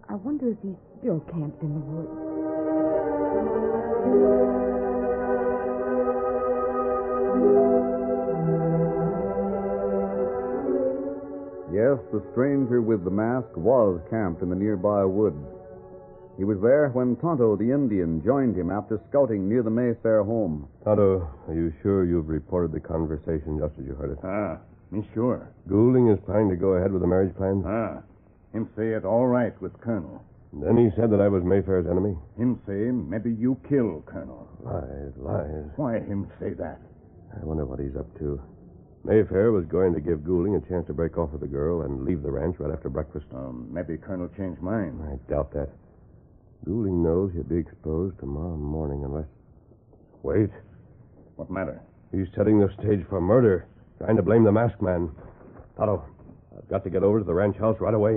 I 0.09 0.14
wonder 0.14 0.50
if 0.50 0.59
he's 0.62 0.76
still 0.99 1.21
camped 1.21 1.62
in 1.62 1.75
the 1.75 1.80
woods. 1.80 2.38
Yes, 11.79 12.01
the 12.11 12.21
stranger 12.33 12.83
with 12.83 13.05
the 13.05 13.11
mask 13.15 13.55
was 13.57 14.01
camped 14.11 14.43
in 14.43 14.51
the 14.51 14.57
nearby 14.57 15.05
woods. 15.05 15.47
He 16.37 16.43
was 16.43 16.59
there 16.61 16.89
when 16.89 17.15
Tonto 17.15 17.55
the 17.55 17.71
Indian 17.71 18.21
joined 18.25 18.59
him 18.59 18.69
after 18.69 19.01
scouting 19.09 19.49
near 19.49 19.63
the 19.63 19.71
Mayfair 19.71 20.25
home. 20.25 20.67
Tonto, 20.83 21.31
are 21.47 21.55
you 21.55 21.73
sure 21.81 22.05
you've 22.05 22.29
reported 22.29 22.73
the 22.73 22.81
conversation 22.81 23.61
just 23.61 23.79
as 23.79 23.87
you 23.87 23.95
heard 23.95 24.11
it? 24.11 24.19
Ah, 24.25 24.59
me 24.91 25.07
sure. 25.15 25.55
Goulding 25.69 26.09
is 26.09 26.19
planning 26.27 26.51
to 26.51 26.57
go 26.57 26.75
ahead 26.75 26.91
with 26.91 27.01
the 27.01 27.07
marriage 27.07 27.37
plans? 27.37 27.63
Ah, 27.65 28.03
him 28.53 28.69
say 28.75 28.89
it 28.99 29.05
all 29.05 29.29
right 29.29 29.55
with 29.63 29.81
Colonel. 29.81 30.25
Then 30.53 30.77
he 30.79 30.91
said 30.97 31.13
that 31.13 31.21
I 31.21 31.29
was 31.29 31.45
Mayfair's 31.45 31.87
enemy? 31.87 32.17
Him 32.37 32.59
say 32.67 32.91
maybe 32.91 33.31
you 33.31 33.57
kill 33.69 34.03
Colonel. 34.05 34.49
Lies, 34.65 35.15
lies. 35.17 35.71
Why 35.77 36.01
him 36.01 36.27
say 36.41 36.55
that? 36.55 36.81
I 37.41 37.45
wonder 37.45 37.65
what 37.67 37.79
he's 37.79 37.95
up 37.95 38.11
to. 38.19 38.43
Mayfair 39.09 39.53
was 39.53 39.65
going 39.65 39.95
to 39.95 40.00
give 40.00 40.23
Goulding 40.23 40.55
a 40.57 40.61
chance 40.69 40.87
to 40.87 40.93
break 40.93 41.17
off 41.17 41.31
with 41.31 41.41
the 41.41 41.47
girl 41.47 41.81
and 41.81 42.05
leave 42.05 42.23
the 42.23 42.31
ranch 42.31 42.57
right 42.59 42.71
after 42.71 42.91
breakfast. 42.91 43.25
Um, 43.35 43.67
maybe 43.73 43.97
Colonel 43.97 44.29
changed 44.37 44.61
mind. 44.61 45.00
I 45.03 45.17
doubt 45.33 45.50
that. 45.55 45.71
Goulding 46.67 47.03
knows 47.03 47.33
he'll 47.33 47.45
be 47.45 47.57
exposed 47.57 48.19
tomorrow 48.19 48.55
morning 48.59 49.05
unless. 49.05 49.25
Wait. 50.23 50.50
What 51.37 51.50
matter? 51.50 51.81
He's 52.12 52.27
setting 52.37 52.61
the 52.61 52.69
stage 52.79 53.00
for 53.09 53.19
murder, 53.19 53.67
trying 53.97 54.17
to 54.17 54.23
blame 54.23 54.45
the 54.45 54.53
masked 54.53 54.83
man. 54.83 55.11
Tonto, 55.79 56.05
I've 56.55 56.69
got 56.69 56.85
to 56.85 56.91
get 56.91 57.03
over 57.03 57.21
to 57.21 57.25
the 57.25 57.33
ranch 57.33 57.57
house 57.57 57.79
right 57.81 57.95
away. 57.95 58.17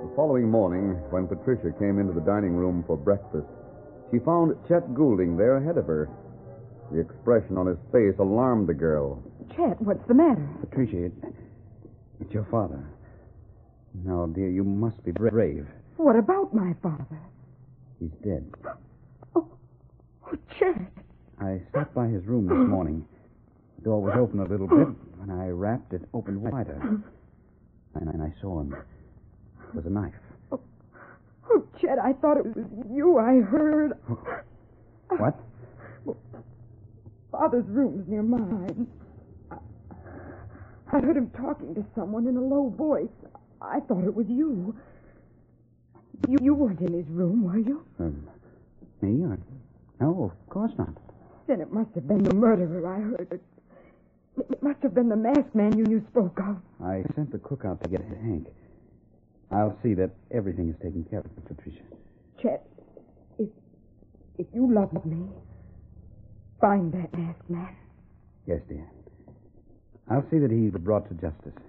The 0.00 0.12
following 0.16 0.50
morning, 0.50 0.92
when 1.10 1.26
Patricia 1.26 1.70
came 1.78 1.98
into 1.98 2.14
the 2.14 2.22
dining 2.22 2.56
room 2.56 2.82
for 2.86 2.96
breakfast, 2.96 3.46
she 4.10 4.18
found 4.20 4.56
Chet 4.68 4.94
Goulding 4.94 5.36
there 5.36 5.56
ahead 5.56 5.78
of 5.78 5.86
her. 5.86 6.08
The 6.92 7.00
expression 7.00 7.58
on 7.58 7.66
his 7.66 7.78
face 7.92 8.14
alarmed 8.18 8.68
the 8.68 8.74
girl. 8.74 9.22
Chet, 9.56 9.80
what's 9.82 10.06
the 10.06 10.14
matter? 10.14 10.48
Patricia, 10.60 11.06
it, 11.06 11.12
it's 12.20 12.32
your 12.32 12.46
father. 12.50 12.84
Now, 14.04 14.26
dear, 14.26 14.48
you 14.48 14.62
must 14.62 15.02
be 15.04 15.10
brave. 15.10 15.66
What 15.96 16.16
about 16.16 16.54
my 16.54 16.74
father? 16.82 17.18
He's 17.98 18.10
dead. 18.22 18.52
Oh, 19.34 19.48
oh 20.26 20.36
Chet. 20.58 20.76
I 21.40 21.60
stopped 21.70 21.94
by 21.94 22.06
his 22.06 22.24
room 22.24 22.46
this 22.46 22.68
morning. 22.68 23.04
The 23.78 23.84
door 23.84 24.02
was 24.02 24.14
open 24.16 24.40
a 24.40 24.44
little 24.44 24.68
bit. 24.68 24.88
When 25.18 25.30
I 25.30 25.48
rapped, 25.48 25.92
it 25.92 26.02
opened 26.14 26.40
wider. 26.40 27.02
And, 27.94 28.08
and 28.08 28.22
I 28.22 28.32
saw 28.40 28.60
him. 28.60 28.74
It 28.74 29.74
was 29.74 29.86
a 29.86 29.90
knife. 29.90 30.12
Oh, 31.50 31.64
Chet, 31.80 31.98
I 31.98 32.12
thought 32.14 32.38
it 32.38 32.56
was 32.56 32.66
you. 32.90 33.18
I 33.18 33.40
heard. 33.40 33.92
What? 35.08 35.38
Father's 37.30 37.66
room's 37.68 38.08
near 38.08 38.22
mine. 38.22 38.86
I, 39.50 39.56
I 40.92 41.00
heard 41.00 41.16
him 41.16 41.30
talking 41.30 41.74
to 41.74 41.84
someone 41.94 42.26
in 42.26 42.36
a 42.36 42.40
low 42.40 42.70
voice. 42.76 43.08
I 43.60 43.80
thought 43.80 44.04
it 44.04 44.14
was 44.14 44.26
you. 44.28 44.74
You, 46.28 46.38
you 46.42 46.54
weren't 46.54 46.80
in 46.80 46.92
his 46.92 47.06
room, 47.08 47.44
were 47.44 47.58
you? 47.58 47.84
Um, 48.00 48.26
me? 49.02 49.24
Or... 49.24 49.38
No, 50.00 50.32
of 50.32 50.50
course 50.50 50.72
not. 50.78 50.94
Then 51.46 51.60
it 51.60 51.72
must 51.72 51.94
have 51.94 52.08
been 52.08 52.22
the 52.22 52.34
murderer 52.34 52.86
I 52.86 53.00
heard. 53.00 53.28
It, 53.30 54.46
it 54.50 54.62
must 54.62 54.82
have 54.82 54.94
been 54.94 55.08
the 55.08 55.16
masked 55.16 55.54
man 55.54 55.76
you, 55.76 55.84
you 55.88 56.04
spoke 56.10 56.38
of. 56.40 56.56
I 56.84 57.02
sent 57.14 57.30
the 57.32 57.38
cook 57.38 57.64
out 57.64 57.82
to 57.82 57.88
get 57.88 58.00
Hank. 58.02 58.48
I'll 59.50 59.76
see 59.82 59.94
that 59.94 60.10
everything 60.32 60.68
is 60.70 60.76
taken 60.82 61.04
care 61.08 61.20
of, 61.20 61.46
Patricia. 61.46 61.82
Chet, 62.42 62.66
if, 63.38 63.48
if 64.38 64.46
you 64.52 64.72
love 64.72 64.92
me, 65.04 65.26
find 66.60 66.92
that 66.92 67.16
masked 67.16 67.48
man. 67.48 67.76
Yes, 68.46 68.60
dear. 68.68 68.88
I'll 70.10 70.24
see 70.30 70.38
that 70.38 70.50
he's 70.50 70.72
brought 70.72 71.08
to 71.08 71.14
justice. 71.14 71.60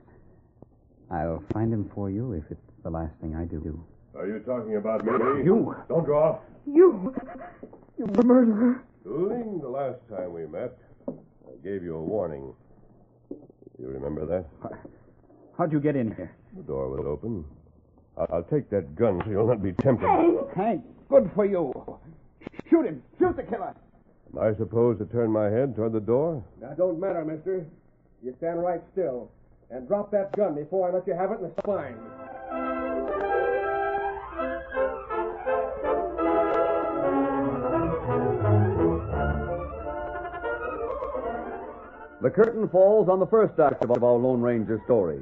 I'll 1.12 1.44
find 1.54 1.72
him 1.74 1.90
for 1.94 2.10
you 2.10 2.34
if 2.34 2.44
it's 2.50 2.60
the 2.84 2.90
last 2.90 3.14
thing 3.22 3.36
I 3.36 3.46
do. 3.46 3.84
Are 4.16 4.28
you 4.28 4.40
talking 4.40 4.76
about 4.76 5.06
me? 5.06 5.12
You. 5.44 5.76
Don't 5.88 6.06
go 6.06 6.18
off. 6.18 6.40
You. 6.66 7.16
You 7.98 8.08
the 8.08 8.24
murderer. 8.24 8.84
Goulding, 9.04 9.60
the 9.62 9.70
last 9.70 10.00
time 10.10 10.34
we 10.34 10.46
met, 10.46 10.78
I 11.08 11.14
gave 11.64 11.84
you 11.84 11.96
a 11.96 12.02
warning. 12.04 12.54
You 13.80 13.88
remember 13.88 14.26
that? 14.26 14.46
How'd 15.58 15.72
you 15.72 15.80
get 15.80 15.96
in 15.96 16.14
here? 16.16 16.36
The 16.56 16.64
door 16.64 16.90
was 16.90 17.06
open. 17.06 17.46
I'll, 18.18 18.28
I'll 18.32 18.44
take 18.44 18.70
that 18.72 18.96
gun 18.96 19.22
so 19.24 19.32
you'll 19.32 19.48
not 19.48 19.62
be 19.62 19.74
tempted. 19.74 20.08
Hank, 20.56 20.84
good 21.10 21.30
for 21.36 21.46
you. 21.46 21.72
Shoot 22.70 22.86
him. 22.86 23.04
Shoot 23.20 23.36
the 23.36 23.44
killer. 23.44 23.76
Am 24.34 24.40
I 24.40 24.56
supposed 24.58 25.00
to 25.00 25.06
turn 25.06 25.32
my 25.32 25.50
head 25.50 25.76
toward 25.76 25.94
the 25.94 26.00
door? 26.00 26.44
That 26.60 26.78
don't 26.78 27.00
matter, 27.00 27.24
mister. 27.24 27.66
You 28.24 28.34
stand 28.38 28.62
right 28.62 28.82
still. 28.92 29.32
And 29.70 29.88
drop 29.88 30.12
that 30.12 30.36
gun 30.36 30.56
before 30.56 30.90
I 30.90 30.94
let 30.94 31.06
you 31.08 31.14
have 31.14 31.32
it 31.32 31.40
in 31.40 31.44
the 31.44 31.54
spine. 31.62 31.98
The 42.22 42.30
curtain 42.32 42.68
falls 42.70 43.10
on 43.10 43.20
the 43.20 43.28
first 43.28 43.60
act 43.60 43.84
of 43.84 44.04
our 44.04 44.14
Lone 44.14 44.42
Ranger 44.42 44.82
story. 44.86 45.22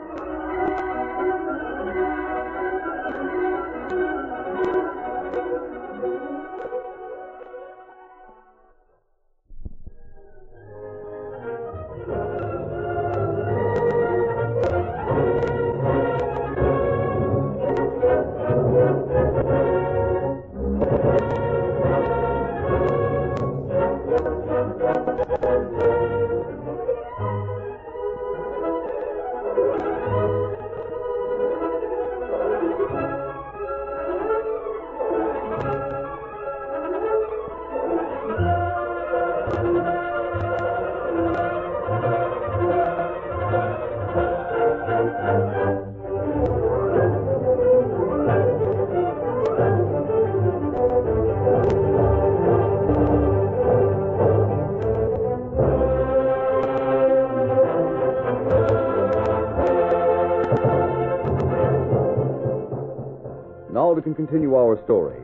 Now 64.11 64.17
continue 64.17 64.55
our 64.57 64.77
story. 64.83 65.21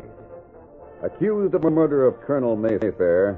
Accused 1.04 1.54
of 1.54 1.62
the 1.62 1.70
murder 1.70 2.08
of 2.08 2.22
Colonel 2.22 2.56
Mayfair, 2.56 3.38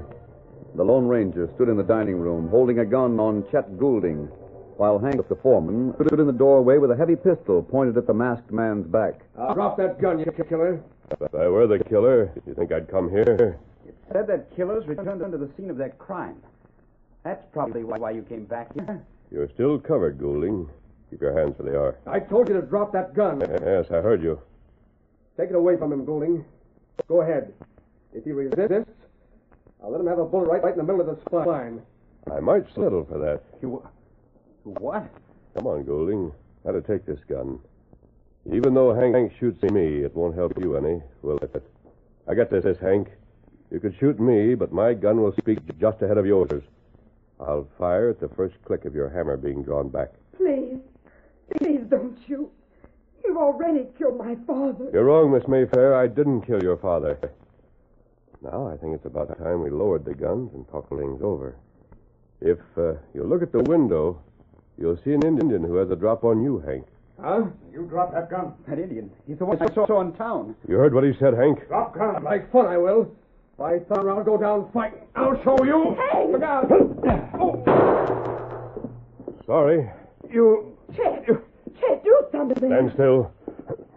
the 0.76 0.84
Lone 0.84 1.08
Ranger 1.08 1.50
stood 1.56 1.68
in 1.68 1.76
the 1.76 1.82
dining 1.82 2.20
room 2.20 2.48
holding 2.48 2.78
a 2.78 2.84
gun 2.84 3.18
on 3.18 3.44
Chet 3.50 3.76
Goulding, 3.76 4.28
while 4.76 5.00
Hank, 5.00 5.26
the 5.28 5.34
foreman, 5.34 5.92
stood 6.06 6.20
in 6.20 6.28
the 6.28 6.32
doorway 6.32 6.78
with 6.78 6.92
a 6.92 6.96
heavy 6.96 7.16
pistol 7.16 7.64
pointed 7.64 7.96
at 7.96 8.06
the 8.06 8.14
masked 8.14 8.52
man's 8.52 8.86
back. 8.86 9.22
Uh, 9.36 9.52
drop 9.52 9.76
that 9.78 10.00
gun, 10.00 10.20
you 10.20 10.26
killer. 10.48 10.80
If 11.20 11.34
I 11.34 11.48
were 11.48 11.66
the 11.66 11.82
killer, 11.82 12.30
you 12.46 12.54
think 12.54 12.70
I'd 12.70 12.88
come 12.88 13.10
here? 13.10 13.58
It 13.84 13.96
said 14.12 14.28
that 14.28 14.54
killers 14.54 14.86
returned 14.86 15.32
to 15.32 15.36
the 15.36 15.50
scene 15.56 15.68
of 15.68 15.76
their 15.76 15.90
crime. 15.90 16.36
That's 17.24 17.44
probably 17.52 17.82
why 17.82 18.12
you 18.12 18.22
came 18.22 18.44
back 18.44 18.72
here. 18.74 19.02
You're 19.32 19.50
still 19.54 19.80
covered, 19.80 20.16
Goulding. 20.16 20.68
Keep 21.10 21.22
your 21.22 21.36
hands 21.36 21.58
where 21.58 21.72
they 21.72 21.76
are. 21.76 21.98
I 22.06 22.20
told 22.20 22.46
you 22.46 22.54
to 22.54 22.62
drop 22.62 22.92
that 22.92 23.14
gun. 23.14 23.40
Yes, 23.64 23.86
I 23.90 24.00
heard 24.00 24.22
you. 24.22 24.40
Take 25.40 25.48
it 25.48 25.56
away 25.56 25.78
from 25.78 25.90
him, 25.90 26.04
Goulding. 26.04 26.44
Go 27.08 27.22
ahead. 27.22 27.54
If 28.12 28.24
he 28.24 28.32
resists, 28.32 28.90
I'll 29.82 29.90
let 29.90 29.98
him 29.98 30.06
have 30.06 30.18
a 30.18 30.24
bullet 30.26 30.50
right, 30.50 30.62
right 30.62 30.72
in 30.72 30.76
the 30.76 30.84
middle 30.84 31.00
of 31.00 31.06
the 31.06 31.18
spine. 31.24 31.80
I 32.30 32.40
might 32.40 32.68
settle 32.74 33.06
for 33.06 33.18
that. 33.18 33.42
You. 33.62 33.82
What? 34.64 35.08
Come 35.56 35.66
on, 35.66 35.84
Goulding. 35.84 36.30
How 36.62 36.72
to 36.72 36.82
take 36.82 37.06
this 37.06 37.20
gun. 37.26 37.58
Even 38.52 38.74
though 38.74 38.92
Hank, 38.92 39.14
Hank 39.14 39.32
shoots 39.40 39.62
me, 39.62 40.04
it 40.04 40.14
won't 40.14 40.34
help 40.34 40.52
you 40.58 40.76
any, 40.76 41.00
will 41.22 41.38
it? 41.38 41.64
I 42.28 42.34
got 42.34 42.50
this, 42.50 42.76
Hank. 42.78 43.08
You 43.70 43.80
could 43.80 43.96
shoot 43.98 44.20
me, 44.20 44.54
but 44.54 44.72
my 44.72 44.92
gun 44.92 45.22
will 45.22 45.32
speak 45.38 45.60
just 45.78 46.02
ahead 46.02 46.18
of 46.18 46.26
yours. 46.26 46.62
I'll 47.40 47.66
fire 47.78 48.10
at 48.10 48.20
the 48.20 48.28
first 48.28 48.56
click 48.66 48.84
of 48.84 48.94
your 48.94 49.08
hammer 49.08 49.38
being 49.38 49.62
drawn 49.62 49.88
back. 49.88 50.10
Please. 50.36 50.76
Please 51.56 51.80
don't 51.88 52.18
shoot. 52.28 52.50
You've 53.24 53.36
already 53.36 53.86
killed 53.98 54.18
my 54.18 54.36
father. 54.46 54.90
You're 54.92 55.04
wrong, 55.04 55.32
Miss 55.32 55.46
Mayfair. 55.46 55.94
I 55.94 56.06
didn't 56.06 56.42
kill 56.42 56.62
your 56.62 56.76
father. 56.76 57.18
Now, 58.42 58.66
I 58.68 58.76
think 58.76 58.94
it's 58.94 59.04
about 59.04 59.36
time 59.38 59.62
we 59.62 59.70
lowered 59.70 60.04
the 60.04 60.14
guns 60.14 60.50
and 60.54 60.66
talked 60.68 60.88
things 60.88 61.20
over. 61.22 61.56
If 62.40 62.58
uh, 62.78 62.94
you 63.14 63.24
look 63.24 63.42
at 63.42 63.52
the 63.52 63.62
window, 63.62 64.20
you'll 64.78 64.98
see 65.04 65.12
an 65.12 65.26
Indian 65.26 65.62
who 65.62 65.76
has 65.76 65.90
a 65.90 65.96
drop 65.96 66.24
on 66.24 66.42
you, 66.42 66.58
Hank. 66.60 66.86
Huh? 67.20 67.44
You 67.70 67.82
drop 67.82 68.12
that 68.14 68.30
gun. 68.30 68.54
That 68.66 68.78
Indian. 68.78 69.10
He's 69.26 69.38
the 69.38 69.44
one 69.44 69.60
I 69.60 69.72
saw 69.74 70.00
in 70.00 70.12
town. 70.14 70.54
You 70.66 70.76
heard 70.76 70.94
what 70.94 71.04
he 71.04 71.12
said, 71.18 71.34
Hank? 71.34 71.68
Drop 71.68 71.94
gun. 71.94 72.24
Like 72.24 72.50
fun, 72.50 72.64
I 72.66 72.78
will. 72.78 73.14
If 73.54 73.60
I 73.60 73.78
thunder, 73.80 74.10
I'll 74.10 74.24
go 74.24 74.38
down 74.38 74.70
fighting. 74.72 75.00
I'll 75.14 75.36
show 75.44 75.62
you. 75.62 75.98
Hey! 76.12 76.32
Look 76.32 76.42
out. 76.42 76.70
oh. 77.38 78.90
Sorry. 79.44 79.90
You. 80.32 80.78
Chet, 80.96 81.26
Chet, 81.26 81.36
do 82.10 82.28
something. 82.32 82.68
Stand 82.68 82.90
still. 82.94 83.32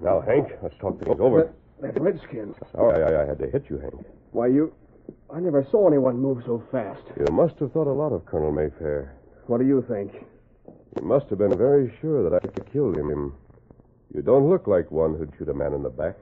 Now, 0.02 0.22
Hank, 0.22 0.48
let's 0.62 0.76
talk 0.80 1.00
things 1.04 1.18
over. 1.20 1.54
That, 1.82 1.94
that 1.94 2.02
redskin. 2.02 2.54
Sorry, 2.72 3.04
I, 3.04 3.24
I 3.24 3.26
had 3.26 3.40
to 3.40 3.50
hit 3.50 3.66
you, 3.70 3.80
Hank. 3.80 4.06
Why, 4.32 4.48
you. 4.48 4.74
I 5.34 5.40
never 5.40 5.66
saw 5.72 5.88
anyone 5.88 6.20
move 6.20 6.44
so 6.46 6.64
fast. 6.72 7.02
You 7.18 7.34
must 7.34 7.56
have 7.60 7.72
thought 7.74 7.88
a 7.88 7.94
lot 7.94 8.14
of 8.14 8.26
Colonel 8.26 8.52
Mayfair. 8.52 9.16
What 9.48 9.60
do 9.60 9.66
you 9.66 9.84
think? 9.90 10.14
You 10.96 11.06
must 11.06 11.28
have 11.30 11.40
been 11.40 11.58
very 11.58 11.92
sure 12.00 12.30
that 12.30 12.36
I 12.36 12.70
killed 12.72 12.96
him. 12.98 13.34
You 14.14 14.22
don't 14.22 14.48
look 14.50 14.68
like 14.68 14.92
one 14.92 15.18
who'd 15.18 15.34
shoot 15.38 15.50
a 15.50 15.54
man 15.54 15.74
in 15.74 15.82
the 15.82 15.90
back. 15.90 16.16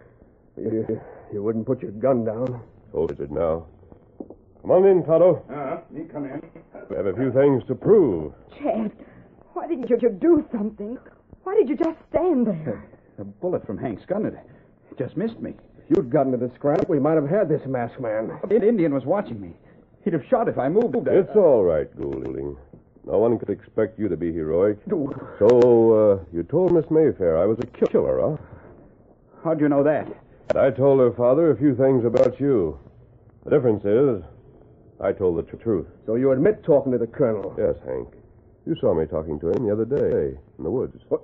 You, 0.57 0.85
you, 0.87 1.01
you 1.33 1.43
wouldn't 1.43 1.65
put 1.65 1.81
your 1.81 1.91
gun 1.91 2.23
down. 2.23 2.61
Hold 2.91 3.11
it 3.11 3.31
now. 3.31 3.67
Come 4.61 4.71
on 4.71 4.85
in, 4.85 5.03
Tonto. 5.03 5.43
Uh, 5.49 5.81
me 5.93 6.05
come 6.11 6.25
in. 6.25 6.41
We 6.89 6.95
have 6.95 7.07
a 7.07 7.15
few 7.15 7.31
things 7.33 7.63
to 7.67 7.75
prove. 7.75 8.33
Chad, 8.57 8.91
why 9.53 9.67
didn't 9.67 9.89
you 9.89 9.97
do 10.09 10.47
something? 10.51 10.97
Why 11.43 11.55
did 11.55 11.69
you 11.69 11.75
just 11.75 11.97
stand 12.09 12.47
there? 12.47 12.83
A 13.19 13.23
bullet 13.23 13.65
from 13.65 13.77
Hank's 13.77 14.05
gun. 14.05 14.25
It 14.25 14.37
just 14.97 15.17
missed 15.17 15.39
me. 15.39 15.53
If 15.77 15.97
you'd 15.97 16.09
gotten 16.09 16.31
to 16.31 16.37
the 16.37 16.51
scrap, 16.55 16.87
we 16.89 16.99
might 16.99 17.15
have 17.15 17.29
had 17.29 17.49
this 17.49 17.61
masked 17.67 17.99
man. 17.99 18.31
The 18.47 18.67
Indian 18.67 18.93
was 18.93 19.05
watching 19.05 19.39
me. 19.39 19.53
He'd 20.03 20.13
have 20.13 20.23
shot 20.29 20.47
if 20.47 20.57
I 20.57 20.69
moved. 20.69 20.95
It's 21.07 21.35
all 21.35 21.63
right, 21.63 21.87
Goulding. 21.97 22.57
No 23.05 23.17
one 23.17 23.37
could 23.39 23.49
expect 23.49 23.97
you 23.99 24.07
to 24.07 24.17
be 24.17 24.31
heroic. 24.31 24.77
So, 24.87 26.19
uh, 26.21 26.23
you 26.31 26.43
told 26.43 26.71
Miss 26.71 26.85
Mayfair 26.91 27.37
I 27.37 27.45
was 27.45 27.57
a 27.59 27.65
killer, 27.65 28.19
huh? 28.21 28.37
How'd 29.43 29.59
you 29.59 29.69
know 29.69 29.83
that? 29.83 30.07
I 30.55 30.69
told 30.69 30.99
her 30.99 31.11
father 31.13 31.51
a 31.51 31.57
few 31.57 31.75
things 31.75 32.05
about 32.05 32.39
you. 32.39 32.77
The 33.43 33.49
difference 33.49 33.83
is, 33.85 34.23
I 34.99 35.11
told 35.13 35.37
the 35.37 35.43
tr- 35.43 35.55
truth. 35.57 35.87
So 36.05 36.15
you 36.15 36.31
admit 36.31 36.63
talking 36.63 36.91
to 36.91 36.97
the 36.99 37.07
colonel? 37.07 37.55
Yes, 37.57 37.75
Hank. 37.85 38.09
You 38.67 38.75
saw 38.79 38.93
me 38.93 39.05
talking 39.07 39.39
to 39.39 39.49
him 39.49 39.65
the 39.65 39.71
other 39.73 39.85
day 39.85 40.37
in 40.57 40.63
the 40.63 40.69
woods. 40.69 41.01
What? 41.09 41.23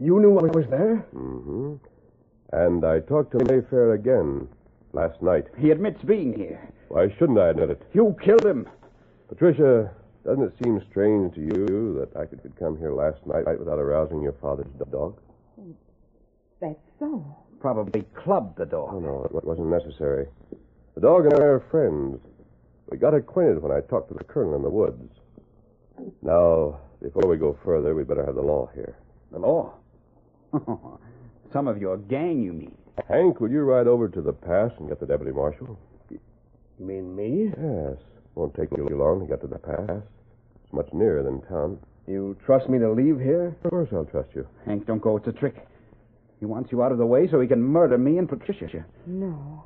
You 0.00 0.20
knew 0.20 0.38
I 0.38 0.44
was 0.44 0.66
there? 0.70 1.04
Mm-hmm. 1.14 1.74
And 2.52 2.84
I 2.84 3.00
talked 3.00 3.32
to 3.32 3.44
Mayfair 3.44 3.92
again 3.92 4.48
last 4.92 5.20
night. 5.20 5.46
He 5.58 5.70
admits 5.70 6.02
being 6.02 6.32
here. 6.32 6.72
Why 6.88 7.08
shouldn't 7.18 7.38
I 7.38 7.48
admit 7.48 7.70
it? 7.70 7.82
You 7.92 8.16
killed 8.22 8.46
him. 8.46 8.68
Patricia, 9.28 9.90
doesn't 10.24 10.44
it 10.44 10.54
seem 10.62 10.80
strange 10.90 11.34
to 11.34 11.40
you 11.40 11.98
that 11.98 12.18
I 12.18 12.26
could 12.26 12.40
come 12.58 12.78
here 12.78 12.92
last 12.92 13.26
night 13.26 13.58
without 13.58 13.78
arousing 13.78 14.22
your 14.22 14.34
father's 14.40 14.66
dog? 14.90 15.18
That's 16.60 16.78
so. 16.98 17.24
Probably 17.60 18.04
clubbed 18.14 18.56
the 18.56 18.66
dog. 18.66 18.90
Oh, 18.92 19.00
no, 19.00 19.24
it 19.24 19.44
wasn't 19.44 19.68
necessary. 19.68 20.28
The 20.94 21.00
dog 21.00 21.24
and 21.26 21.34
I 21.34 21.44
are 21.44 21.64
friends. 21.70 22.20
We 22.90 22.98
got 22.98 23.14
acquainted 23.14 23.62
when 23.62 23.72
I 23.72 23.80
talked 23.80 24.08
to 24.08 24.14
the 24.14 24.24
colonel 24.24 24.54
in 24.54 24.62
the 24.62 24.70
woods. 24.70 25.12
Now, 26.22 26.78
before 27.02 27.28
we 27.28 27.36
go 27.36 27.58
further, 27.64 27.94
we'd 27.94 28.08
better 28.08 28.24
have 28.24 28.36
the 28.36 28.42
law 28.42 28.70
here. 28.74 28.96
The 29.32 29.38
law? 29.38 29.74
Some 31.52 31.68
of 31.68 31.78
your 31.78 31.96
gang, 31.96 32.42
you 32.42 32.52
mean? 32.52 32.74
Hank, 33.08 33.40
will 33.40 33.50
you 33.50 33.60
ride 33.62 33.86
over 33.86 34.08
to 34.08 34.20
the 34.20 34.32
pass 34.32 34.70
and 34.78 34.88
get 34.88 35.00
the 35.00 35.06
deputy 35.06 35.32
marshal? 35.32 35.78
You 36.10 36.18
mean 36.78 37.14
me? 37.14 37.52
Yes. 37.56 37.96
Won't 38.34 38.54
take 38.54 38.70
you 38.76 38.88
long 38.88 39.20
to 39.20 39.26
get 39.26 39.40
to 39.42 39.46
the 39.46 39.58
pass. 39.58 40.02
It's 40.64 40.72
much 40.72 40.88
nearer 40.92 41.22
than 41.22 41.40
town. 41.42 41.78
You 42.06 42.36
trust 42.44 42.68
me 42.68 42.78
to 42.78 42.90
leave 42.90 43.18
here? 43.18 43.56
Of 43.64 43.70
course 43.70 43.88
I'll 43.92 44.04
trust 44.04 44.30
you. 44.34 44.46
Hank, 44.64 44.86
don't 44.86 45.02
go. 45.02 45.16
It's 45.16 45.26
a 45.26 45.32
trick. 45.32 45.56
He 46.40 46.46
wants 46.46 46.70
you 46.72 46.82
out 46.82 46.92
of 46.92 46.98
the 46.98 47.06
way 47.06 47.28
so 47.28 47.40
he 47.40 47.48
can 47.48 47.62
murder 47.62 47.98
me 47.98 48.18
and 48.18 48.28
Patricia. 48.28 48.84
No. 49.06 49.64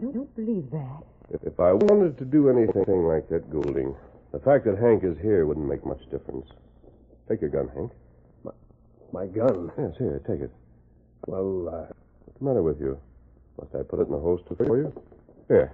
Don't, 0.00 0.14
don't 0.14 0.36
believe 0.36 0.70
that. 0.70 1.02
If, 1.30 1.42
if 1.44 1.60
I 1.60 1.72
wanted 1.72 2.18
to 2.18 2.24
do 2.24 2.48
anything 2.48 3.04
like 3.06 3.28
that, 3.28 3.50
Goulding, 3.50 3.94
the 4.32 4.38
fact 4.40 4.64
that 4.64 4.78
Hank 4.78 5.04
is 5.04 5.16
here 5.22 5.46
wouldn't 5.46 5.68
make 5.68 5.84
much 5.86 6.00
difference. 6.10 6.46
Take 7.28 7.40
your 7.40 7.50
gun, 7.50 7.68
Hank. 7.74 7.92
My, 9.12 9.20
my 9.20 9.26
gun? 9.26 9.70
Yes, 9.78 9.92
here, 9.98 10.20
take 10.26 10.40
it. 10.40 10.50
Well, 11.26 11.68
uh... 11.68 11.92
What's 12.24 12.38
the 12.38 12.44
matter 12.44 12.62
with 12.62 12.80
you? 12.80 12.98
Must 13.60 13.74
I 13.74 13.82
put 13.82 14.00
it 14.00 14.06
in 14.06 14.12
the 14.12 14.18
holster 14.18 14.54
for 14.54 14.76
you? 14.76 14.92
Here. 15.48 15.72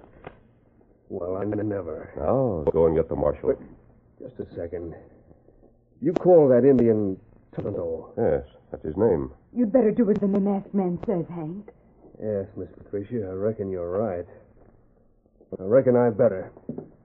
Well, 1.08 1.36
I 1.36 1.44
never. 1.44 2.12
Now, 2.16 2.64
go 2.72 2.86
and 2.86 2.96
get 2.96 3.08
the 3.08 3.16
marshal. 3.16 3.50
Wait, 3.50 3.58
just 4.20 4.40
a 4.40 4.54
second. 4.54 4.94
You 6.00 6.12
call 6.12 6.48
that 6.48 6.64
Indian 6.64 7.18
Tonto? 7.54 8.12
Yes, 8.16 8.44
that's 8.70 8.84
his 8.84 8.96
name. 8.96 9.30
You'd 9.54 9.72
better 9.72 9.90
do 9.90 10.10
as 10.10 10.16
the 10.18 10.28
masked 10.28 10.74
man 10.74 10.98
says, 11.06 11.26
Hank. 11.28 11.68
Yes, 12.22 12.46
Miss 12.56 12.68
Patricia, 12.76 13.26
I 13.28 13.32
reckon 13.32 13.70
you're 13.70 13.90
right. 13.90 14.26
I 15.58 15.62
reckon 15.62 15.96
I'd 15.96 16.16
better. 16.16 16.50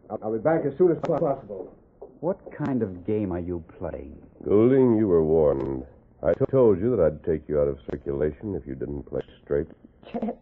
I'll, 0.09 0.19
I'll 0.23 0.33
be 0.33 0.39
back 0.39 0.61
as 0.65 0.77
soon 0.77 0.91
as 0.91 0.97
possible. 0.99 1.75
What 2.21 2.39
kind 2.55 2.81
of 2.81 3.05
game 3.05 3.31
are 3.31 3.39
you 3.39 3.63
playing? 3.77 4.17
Goulding, 4.43 4.97
you 4.97 5.07
were 5.07 5.23
warned. 5.23 5.85
I 6.21 6.33
t- 6.33 6.45
told 6.51 6.79
you 6.79 6.95
that 6.95 7.03
I'd 7.03 7.23
take 7.23 7.47
you 7.47 7.61
out 7.61 7.67
of 7.67 7.79
circulation 7.89 8.55
if 8.55 8.67
you 8.67 8.75
didn't 8.75 9.03
play 9.03 9.21
straight. 9.43 9.67
Chet, 10.11 10.37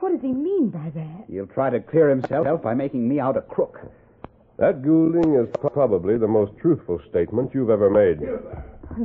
what 0.00 0.12
does 0.12 0.22
he 0.22 0.32
mean 0.32 0.70
by 0.70 0.90
that? 0.94 1.24
He'll 1.28 1.46
try 1.46 1.70
to 1.70 1.80
clear 1.80 2.08
himself 2.08 2.62
by 2.62 2.74
making 2.74 3.06
me 3.08 3.20
out 3.20 3.36
a 3.36 3.42
crook. 3.42 3.80
That 4.58 4.82
Goulding 4.82 5.34
is 5.34 5.48
probably 5.60 6.16
the 6.16 6.28
most 6.28 6.56
truthful 6.58 7.00
statement 7.10 7.50
you've 7.54 7.70
ever 7.70 7.90
made. 7.90 8.20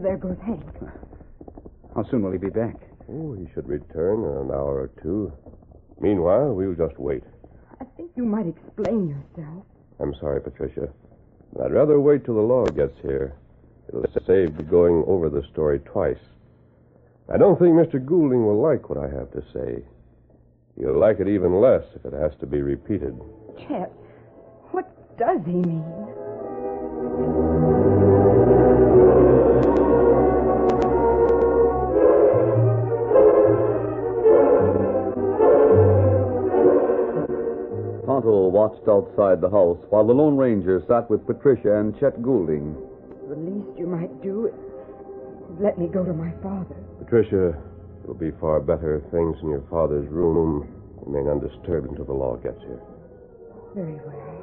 There 0.01 0.17
goes 0.17 0.37
Hank. 0.45 0.63
How 1.95 2.03
soon 2.03 2.21
will 2.21 2.31
he 2.31 2.37
be 2.37 2.49
back? 2.49 2.75
Oh, 3.11 3.33
he 3.33 3.47
should 3.53 3.67
return 3.67 4.19
in 4.23 4.37
an 4.37 4.51
hour 4.51 4.81
or 4.83 4.91
two. 5.01 5.33
Meanwhile, 5.99 6.53
we'll 6.53 6.75
just 6.75 6.97
wait. 6.99 7.23
I 7.81 7.85
think 7.97 8.11
you 8.15 8.23
might 8.23 8.47
explain 8.47 9.09
yourself. 9.09 9.63
I'm 9.99 10.13
sorry, 10.19 10.39
Patricia. 10.41 10.89
But 11.53 11.65
I'd 11.65 11.73
rather 11.73 11.99
wait 11.99 12.23
till 12.23 12.35
the 12.35 12.41
law 12.41 12.65
gets 12.65 12.97
here. 13.01 13.33
It'll 13.89 14.05
save 14.27 14.69
going 14.69 15.03
over 15.07 15.29
the 15.29 15.43
story 15.51 15.79
twice. 15.79 16.19
I 17.27 17.37
don't 17.37 17.57
think 17.57 17.73
Mr. 17.73 18.03
Goulding 18.03 18.45
will 18.45 18.61
like 18.61 18.87
what 18.87 18.99
I 18.99 19.09
have 19.09 19.31
to 19.31 19.43
say. 19.51 19.83
He'll 20.77 20.97
like 20.97 21.19
it 21.19 21.27
even 21.27 21.59
less 21.59 21.83
if 21.95 22.05
it 22.05 22.13
has 22.13 22.31
to 22.39 22.45
be 22.45 22.61
repeated. 22.61 23.19
Chet, 23.67 23.91
what 24.71 24.87
does 25.17 25.39
he 25.45 25.53
mean? 25.53 25.83
Tonto 38.05 38.49
watched 38.49 38.87
outside 38.87 39.41
the 39.41 39.49
house 39.49 39.79
while 39.89 40.05
the 40.05 40.13
Lone 40.13 40.37
Ranger 40.37 40.83
sat 40.87 41.09
with 41.09 41.25
Patricia 41.25 41.79
and 41.79 41.99
Chet 41.99 42.21
Goulding. 42.21 42.75
The 43.29 43.35
least 43.35 43.77
you 43.77 43.85
might 43.85 44.23
do 44.23 44.47
is 44.47 44.53
let 45.59 45.77
me 45.77 45.85
go 45.87 46.03
to 46.03 46.13
my 46.13 46.31
father. 46.41 46.75
Patricia, 46.97 47.55
it'll 48.03 48.15
be 48.15 48.31
far 48.41 48.59
better 48.59 48.95
if 48.95 49.11
things 49.11 49.37
in 49.43 49.49
your 49.49 49.63
father's 49.69 50.09
room 50.09 50.67
remain 51.05 51.29
undisturbed 51.29 51.91
until 51.91 52.05
the 52.05 52.13
law 52.13 52.37
gets 52.37 52.59
here. 52.61 52.81
Very 53.75 53.93
well. 53.93 54.39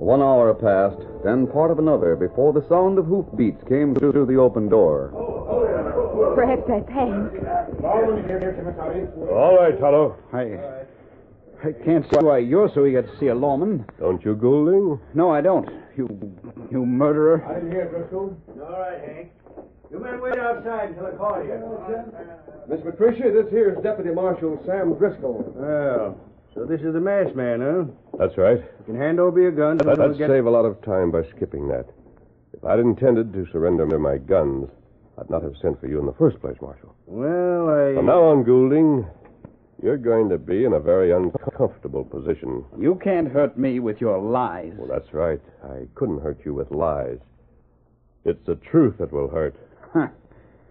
One 0.00 0.22
hour 0.22 0.54
passed, 0.54 1.06
then 1.22 1.46
part 1.46 1.70
of 1.70 1.78
another, 1.78 2.16
before 2.16 2.52
the 2.52 2.66
sound 2.68 2.98
of 2.98 3.06
hoofbeats 3.06 3.62
came 3.68 3.94
through 3.94 4.26
the 4.26 4.38
open 4.40 4.68
door. 4.68 5.27
Perhaps 6.34 6.62
that's 6.68 6.88
Hank. 6.88 7.32
All 9.30 9.56
right, 9.56 9.78
Tonto. 9.78 10.16
I. 10.32 10.86
I 11.66 11.72
can't 11.84 12.04
see 12.08 12.18
why 12.20 12.38
you're 12.38 12.70
so 12.72 12.86
eager 12.86 13.02
to 13.02 13.18
see 13.18 13.26
a 13.28 13.34
lawman. 13.34 13.84
Don't 13.98 14.24
you, 14.24 14.36
Goulding? 14.36 15.00
No, 15.14 15.30
I 15.30 15.40
don't. 15.40 15.68
You. 15.96 16.06
you 16.70 16.86
murderer. 16.86 17.44
I'm 17.44 17.68
here, 17.70 17.88
Driscoll. 17.88 18.36
All 18.60 18.80
right, 18.80 19.00
Hank. 19.00 19.32
You 19.90 19.98
men 19.98 20.20
wait 20.20 20.38
outside 20.38 20.90
until 20.90 21.06
I 21.06 21.10
call 21.12 21.42
you. 21.42 21.58
Miss 22.68 22.80
Patricia, 22.82 23.32
this 23.32 23.50
here's 23.50 23.82
Deputy 23.82 24.10
Marshal 24.10 24.62
Sam 24.66 24.94
Driscoll. 24.94 25.42
Well, 25.56 26.20
so 26.54 26.66
this 26.66 26.80
is 26.82 26.92
the 26.92 27.00
masked 27.00 27.34
man, 27.34 27.60
huh? 27.60 27.84
That's 28.18 28.36
right. 28.36 28.58
You 28.58 28.84
can 28.84 28.96
hand 28.96 29.18
over 29.18 29.40
your 29.40 29.50
guns. 29.50 29.80
and 29.80 29.88
Let, 29.88 29.98
we'll 29.98 30.12
us 30.12 30.18
get... 30.18 30.28
save 30.28 30.44
a 30.46 30.50
lot 30.50 30.66
of 30.66 30.80
time 30.82 31.10
by 31.10 31.22
skipping 31.34 31.68
that. 31.68 31.86
If 32.52 32.64
I'd 32.64 32.80
intended 32.80 33.32
to 33.32 33.46
surrender 33.50 33.86
my 33.98 34.18
guns, 34.18 34.68
I'd 35.18 35.30
not 35.30 35.42
have 35.42 35.54
sent 35.60 35.80
for 35.80 35.88
you 35.88 35.98
in 35.98 36.06
the 36.06 36.14
first 36.14 36.40
place, 36.40 36.56
Marshal. 36.60 36.94
Well, 37.06 37.68
I. 37.68 37.94
From 37.94 38.06
now 38.06 38.22
on, 38.22 38.44
Goulding, 38.44 39.06
you're 39.82 39.96
going 39.96 40.28
to 40.28 40.38
be 40.38 40.64
in 40.64 40.74
a 40.74 40.80
very 40.80 41.12
uncomfortable 41.12 42.04
position. 42.04 42.64
You 42.78 43.00
can't 43.02 43.28
hurt 43.28 43.58
me 43.58 43.80
with 43.80 44.00
your 44.00 44.18
lies. 44.20 44.74
Well, 44.76 44.88
that's 44.88 45.12
right. 45.12 45.40
I 45.64 45.86
couldn't 45.94 46.22
hurt 46.22 46.40
you 46.44 46.54
with 46.54 46.70
lies. 46.70 47.18
It's 48.24 48.44
the 48.46 48.56
truth 48.56 48.98
that 48.98 49.12
will 49.12 49.28
hurt. 49.28 49.56
Huh. 49.92 50.08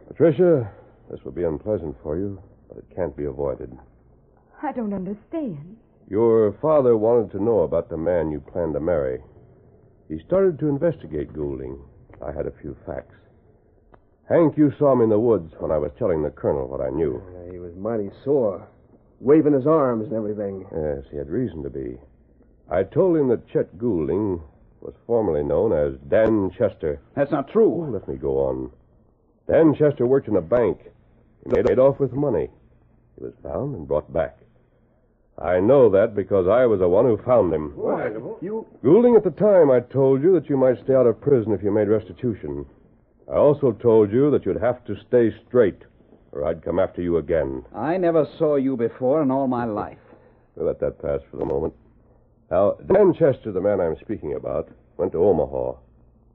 Patricia, 0.07 0.71
this 1.09 1.19
will 1.25 1.31
be 1.31 1.43
unpleasant 1.43 1.95
for 2.01 2.17
you, 2.17 2.41
but 2.69 2.77
it 2.77 2.85
can't 2.95 3.15
be 3.17 3.25
avoided. 3.25 3.77
I 4.61 4.71
don't 4.71 4.93
understand. 4.93 5.77
Your 6.09 6.53
father 6.61 6.95
wanted 6.95 7.31
to 7.31 7.43
know 7.43 7.61
about 7.61 7.89
the 7.89 7.97
man 7.97 8.31
you 8.31 8.39
planned 8.39 8.73
to 8.75 8.79
marry. 8.79 9.21
He 10.07 10.19
started 10.25 10.57
to 10.59 10.69
investigate 10.69 11.33
Goulding. 11.33 11.79
I 12.25 12.31
had 12.31 12.45
a 12.45 12.53
few 12.61 12.77
facts. 12.85 13.13
Hank, 14.29 14.57
you 14.57 14.73
saw 14.77 14.91
him 14.91 15.01
in 15.01 15.09
the 15.09 15.19
woods 15.19 15.53
when 15.59 15.71
I 15.71 15.77
was 15.77 15.91
telling 15.97 16.21
the 16.21 16.29
colonel 16.29 16.67
what 16.67 16.81
I 16.81 16.89
knew. 16.89 17.21
He 17.49 17.59
was 17.59 17.73
mighty 17.75 18.09
sore, 18.23 18.67
waving 19.21 19.53
his 19.53 19.65
arms 19.65 20.07
and 20.07 20.13
everything. 20.13 20.65
Yes, 20.71 21.05
he 21.09 21.17
had 21.17 21.29
reason 21.29 21.63
to 21.63 21.69
be. 21.69 21.97
I 22.69 22.83
told 22.83 23.15
him 23.15 23.29
that 23.29 23.47
Chet 23.47 23.77
Goulding 23.77 24.41
was 24.81 24.93
formerly 25.05 25.43
known 25.43 25.71
as 25.71 25.97
Dan 26.09 26.51
Chester. 26.57 26.99
That's 27.15 27.31
not 27.31 27.49
true. 27.49 27.71
Oh, 27.71 27.89
let 27.89 28.07
me 28.07 28.15
go 28.17 28.39
on. 28.39 28.71
Dan 29.47 29.73
Chester 29.73 30.05
worked 30.05 30.27
in 30.27 30.35
a 30.35 30.41
bank. 30.41 30.79
He 31.45 31.61
made 31.61 31.79
off 31.79 31.99
with 31.99 32.11
money. 32.11 32.49
He 33.17 33.23
was 33.23 33.33
found 33.41 33.75
and 33.75 33.87
brought 33.87 34.11
back. 34.11 34.37
I 35.39 35.59
know 35.61 35.89
that 35.91 36.15
because 36.15 36.47
I 36.47 36.65
was 36.65 36.79
the 36.79 36.89
one 36.89 37.05
who 37.05 37.17
found 37.17 37.53
him. 37.53 37.71
What? 37.77 38.41
You. 38.41 38.65
Goulding, 38.83 39.15
at 39.15 39.23
the 39.23 39.31
time, 39.31 39.71
I 39.71 39.79
told 39.79 40.21
you 40.21 40.33
that 40.33 40.49
you 40.49 40.57
might 40.57 40.83
stay 40.83 40.95
out 40.95 41.05
of 41.05 41.21
prison 41.21 41.53
if 41.53 41.63
you 41.63 41.71
made 41.71 41.87
restitution. 41.87 42.65
I 43.29 43.35
also 43.35 43.73
told 43.73 44.11
you 44.11 44.31
that 44.31 44.45
you'd 44.45 44.61
have 44.61 44.83
to 44.85 44.95
stay 45.07 45.35
straight, 45.47 45.81
or 46.31 46.45
I'd 46.45 46.63
come 46.63 46.79
after 46.79 47.01
you 47.01 47.17
again. 47.17 47.65
I 47.75 47.97
never 47.97 48.25
saw 48.37 48.55
you 48.55 48.77
before 48.77 49.21
in 49.21 49.31
all 49.31 49.47
my 49.47 49.65
life. 49.65 49.97
We'll 50.55 50.67
let 50.67 50.79
that 50.79 51.01
pass 51.01 51.19
for 51.29 51.37
the 51.37 51.45
moment. 51.45 51.73
Now, 52.49 52.77
Dan 52.85 53.13
Chester, 53.13 53.51
the 53.51 53.59
man 53.59 53.81
I'm 53.81 53.97
speaking 53.99 54.35
about, 54.35 54.69
went 54.95 55.11
to 55.11 55.23
Omaha. 55.23 55.73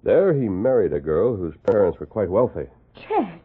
There 0.02 0.34
he 0.34 0.48
married 0.48 0.92
a 0.92 1.00
girl 1.00 1.34
whose 1.34 1.54
parents 1.64 1.98
were 1.98 2.06
quite 2.06 2.28
wealthy. 2.28 2.66
Chet, 2.94 3.40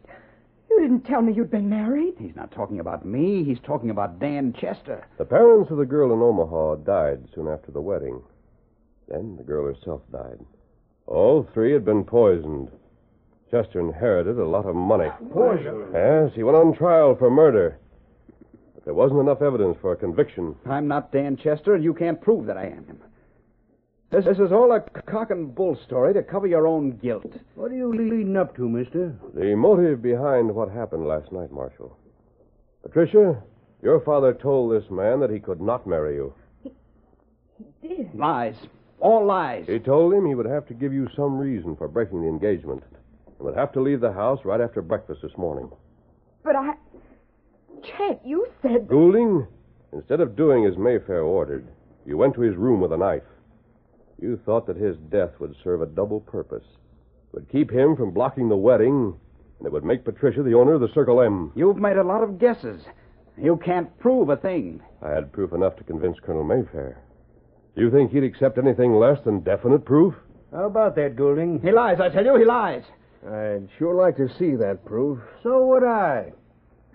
you 0.70 0.82
didn't 0.82 1.06
tell 1.06 1.22
me 1.22 1.32
you'd 1.32 1.50
been 1.50 1.70
married. 1.70 2.16
He's 2.20 2.36
not 2.36 2.52
talking 2.52 2.82
about 2.82 3.06
me. 3.06 3.46
He's 3.46 3.60
talking 3.64 3.92
about 3.92 4.20
Dan 4.20 4.54
Chester. 4.60 5.08
The 5.18 5.26
parents 5.26 5.72
of 5.72 5.78
the 5.78 5.86
girl 5.86 6.12
in 6.12 6.22
Omaha 6.22 6.76
died 6.84 7.30
soon 7.34 7.48
after 7.48 7.72
the 7.72 7.82
wedding. 7.82 8.22
Then 9.08 9.38
the 9.38 9.44
girl 9.44 9.74
herself 9.74 10.02
died. 10.12 10.40
All 11.06 11.48
three 11.54 11.72
had 11.72 11.86
been 11.86 12.04
poisoned. 12.04 12.70
Chester 13.50 13.80
inherited 13.80 14.38
a 14.38 14.46
lot 14.46 14.66
of 14.66 14.76
money. 14.76 15.10
Poison? 15.32 15.86
Yes, 15.94 16.32
he 16.36 16.44
went 16.44 16.58
on 16.58 16.76
trial 16.76 17.16
for 17.16 17.30
murder. 17.30 17.80
But 18.76 18.84
there 18.84 18.94
wasn't 18.94 19.22
enough 19.22 19.42
evidence 19.42 19.78
for 19.82 19.94
a 19.94 19.96
conviction. 19.96 20.56
I'm 20.66 20.88
not 20.88 21.12
Dan 21.14 21.38
Chester, 21.38 21.74
and 21.74 21.84
you 21.84 21.94
can't 21.94 22.20
prove 22.20 22.46
that 22.48 22.58
I 22.58 22.66
am 22.66 22.86
him. 22.86 23.00
This, 24.10 24.26
this 24.26 24.40
is 24.40 24.52
all 24.52 24.72
a 24.74 24.82
cock 24.82 25.32
and 25.32 25.54
bull 25.54 25.78
story 25.86 26.14
to 26.14 26.24
cover 26.24 26.48
your 26.48 26.68
own 26.68 26.92
guilt. 26.98 27.32
What 27.56 27.72
are 27.72 27.76
you 27.76 27.94
leading 27.94 28.36
up 28.38 28.56
to, 28.56 28.68
mister? 28.68 29.16
The 29.34 29.56
motive 29.56 30.02
behind 30.02 30.54
what 30.54 30.70
happened 30.70 31.06
last 31.08 31.32
night, 31.32 31.52
Marshal. 31.52 31.98
Patricia, 32.84 33.42
your 33.82 34.00
father 34.02 34.34
told 34.34 34.72
this 34.72 34.90
man 34.90 35.20
that 35.20 35.30
he 35.30 35.40
could 35.40 35.62
not 35.62 35.88
marry 35.88 36.16
you. 36.16 36.34
He 36.64 37.88
did. 37.88 38.16
Lies. 38.16 38.56
All 39.00 39.26
lies. 39.26 39.66
He 39.68 39.80
told 39.80 40.14
him 40.14 40.26
he 40.26 40.36
would 40.36 40.46
have 40.46 40.68
to 40.68 40.74
give 40.74 40.94
you 40.94 41.08
some 41.16 41.38
reason 41.38 41.76
for 41.76 41.88
breaking 41.88 42.22
the 42.22 42.28
engagement 42.28 42.84
and 43.38 43.46
would 43.46 43.56
have 43.56 43.72
to 43.74 43.82
leave 43.82 44.02
the 44.02 44.12
house 44.12 44.40
right 44.44 44.62
after 44.62 44.82
breakfast 44.82 45.22
this 45.22 45.38
morning. 45.38 45.70
But 46.44 46.56
I. 46.56 46.74
Chet, 47.84 48.22
you 48.26 48.48
said. 48.62 48.88
Goulding, 48.88 49.48
instead 49.94 50.20
of 50.20 50.36
doing 50.36 50.66
as 50.66 50.78
Mayfair 50.78 51.22
ordered, 51.22 51.68
you 52.06 52.18
went 52.18 52.34
to 52.36 52.42
his 52.42 52.56
room 52.56 52.82
with 52.82 52.92
a 52.94 52.98
knife. 52.98 53.24
You 54.20 54.40
thought 54.46 54.66
that 54.68 54.78
his 54.78 54.98
death 55.12 55.32
would 55.40 55.56
serve 55.64 55.82
a 55.82 55.86
double 55.86 56.22
purpose. 56.22 56.64
It 56.64 57.36
would 57.36 57.52
keep 57.52 57.70
him 57.72 57.96
from 57.96 58.12
blocking 58.12 58.50
the 58.50 58.58
wedding, 58.58 59.14
and 59.60 59.68
it 59.68 59.72
would 59.72 59.86
make 59.86 60.04
Patricia 60.04 60.42
the 60.42 60.56
owner 60.56 60.74
of 60.74 60.82
the 60.82 60.94
Circle 60.94 61.22
M. 61.22 61.52
You've 61.56 61.78
made 61.78 61.98
a 61.98 62.04
lot 62.04 62.24
of 62.24 62.40
guesses. 62.40 62.82
You 63.38 63.58
can't 63.64 63.96
prove 64.00 64.30
a 64.30 64.38
thing. 64.38 64.82
I 65.04 65.10
had 65.12 65.32
proof 65.32 65.54
enough 65.54 65.76
to 65.76 65.84
convince 65.84 66.20
Colonel 66.20 66.44
Mayfair. 66.44 67.04
Do 67.76 67.84
you 67.84 67.92
think 67.92 68.12
he'd 68.12 68.24
accept 68.24 68.58
anything 68.58 68.96
less 68.96 69.20
than 69.24 69.42
definite 69.42 69.86
proof? 69.86 70.16
How 70.52 70.66
about 70.66 70.96
that, 70.96 71.16
Goulding? 71.16 71.62
He 71.62 71.72
lies, 71.72 72.00
I 72.00 72.10
tell 72.10 72.26
you, 72.26 72.36
he 72.38 72.46
lies. 72.46 72.84
I'd 73.28 73.68
sure 73.78 73.94
like 73.94 74.16
to 74.18 74.30
see 74.40 74.56
that 74.56 74.86
proof. 74.86 75.20
So 75.44 75.66
would 75.68 75.84
I. 75.84 76.32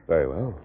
Very 0.08 0.26
well. 0.26 0.58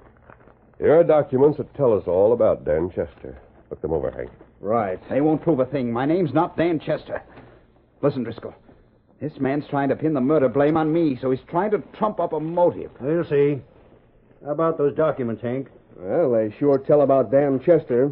Here 0.77 0.97
are 0.97 1.03
documents 1.03 1.57
that 1.57 1.73
tell 1.75 1.97
us 1.97 2.07
all 2.07 2.33
about 2.33 2.63
Dan 2.65 2.89
Chester. 2.89 3.37
Look 3.69 3.81
them 3.81 3.91
over, 3.91 4.11
Hank. 4.11 4.29
Right. 4.61 4.99
They 5.09 5.21
won't 5.21 5.41
prove 5.41 5.59
a 5.59 5.65
thing. 5.65 5.91
My 5.91 6.05
name's 6.05 6.33
not 6.33 6.55
Dan 6.55 6.79
Chester. 6.79 7.21
Listen, 8.01 8.23
Driscoll. 8.23 8.55
This 9.19 9.39
man's 9.39 9.65
trying 9.67 9.89
to 9.89 9.95
pin 9.95 10.13
the 10.13 10.21
murder 10.21 10.47
blame 10.47 10.77
on 10.77 10.93
me, 10.93 11.17
so 11.19 11.31
he's 11.31 11.39
trying 11.49 11.71
to 11.71 11.79
trump 11.97 12.19
up 12.19 12.33
a 12.33 12.39
motive. 12.39 12.91
We'll 13.01 13.25
see. 13.25 13.61
How 14.45 14.51
about 14.51 14.77
those 14.77 14.95
documents, 14.95 15.41
Hank? 15.41 15.69
Well, 15.95 16.31
they 16.31 16.55
sure 16.59 16.77
tell 16.77 17.01
about 17.01 17.31
Dan 17.31 17.59
Chester, 17.59 18.11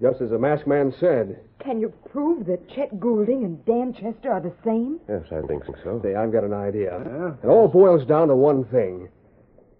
just 0.00 0.20
as 0.20 0.30
the 0.30 0.38
masked 0.38 0.66
man 0.66 0.92
said. 0.98 1.40
Can 1.58 1.80
you 1.80 1.92
prove 2.10 2.46
that 2.46 2.68
Chet 2.68 3.00
Goulding 3.00 3.44
and 3.44 3.64
Dan 3.64 3.92
Chester 3.92 4.30
are 4.30 4.40
the 4.40 4.52
same? 4.64 5.00
Yes, 5.08 5.24
I 5.32 5.46
think 5.46 5.64
so. 5.82 6.00
Say, 6.02 6.14
I've 6.14 6.32
got 6.32 6.44
an 6.44 6.52
idea. 6.52 7.00
It 7.42 7.46
all 7.46 7.68
boils 7.68 8.06
down 8.06 8.28
to 8.28 8.36
one 8.36 8.64
thing. 8.64 9.08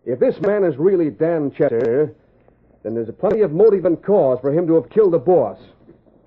If 0.05 0.19
this 0.19 0.41
man 0.41 0.65
is 0.65 0.77
really 0.77 1.11
Dan 1.11 1.51
Chester, 1.51 2.15
then 2.83 2.95
there's 2.95 3.11
plenty 3.19 3.41
of 3.41 3.53
motive 3.53 3.85
and 3.85 4.03
cause 4.03 4.39
for 4.41 4.53
him 4.53 4.67
to 4.69 4.75
have 4.75 4.89
killed 4.91 5.13
the 5.13 5.19
boss. 5.19 5.59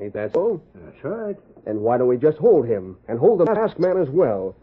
Ain't 0.02 0.14
that 0.14 0.34
so? 0.34 0.62
That's 0.76 1.04
right. 1.04 1.38
And 1.66 1.82
why 1.82 1.98
don't 1.98 2.08
we 2.08 2.18
just 2.18 2.38
hold 2.38 2.66
him 2.68 2.98
and 3.08 3.20
hold 3.20 3.40
the 3.40 3.54
masked 3.54 3.80
man 3.80 3.98
as 3.98 4.10
well? 4.10 4.56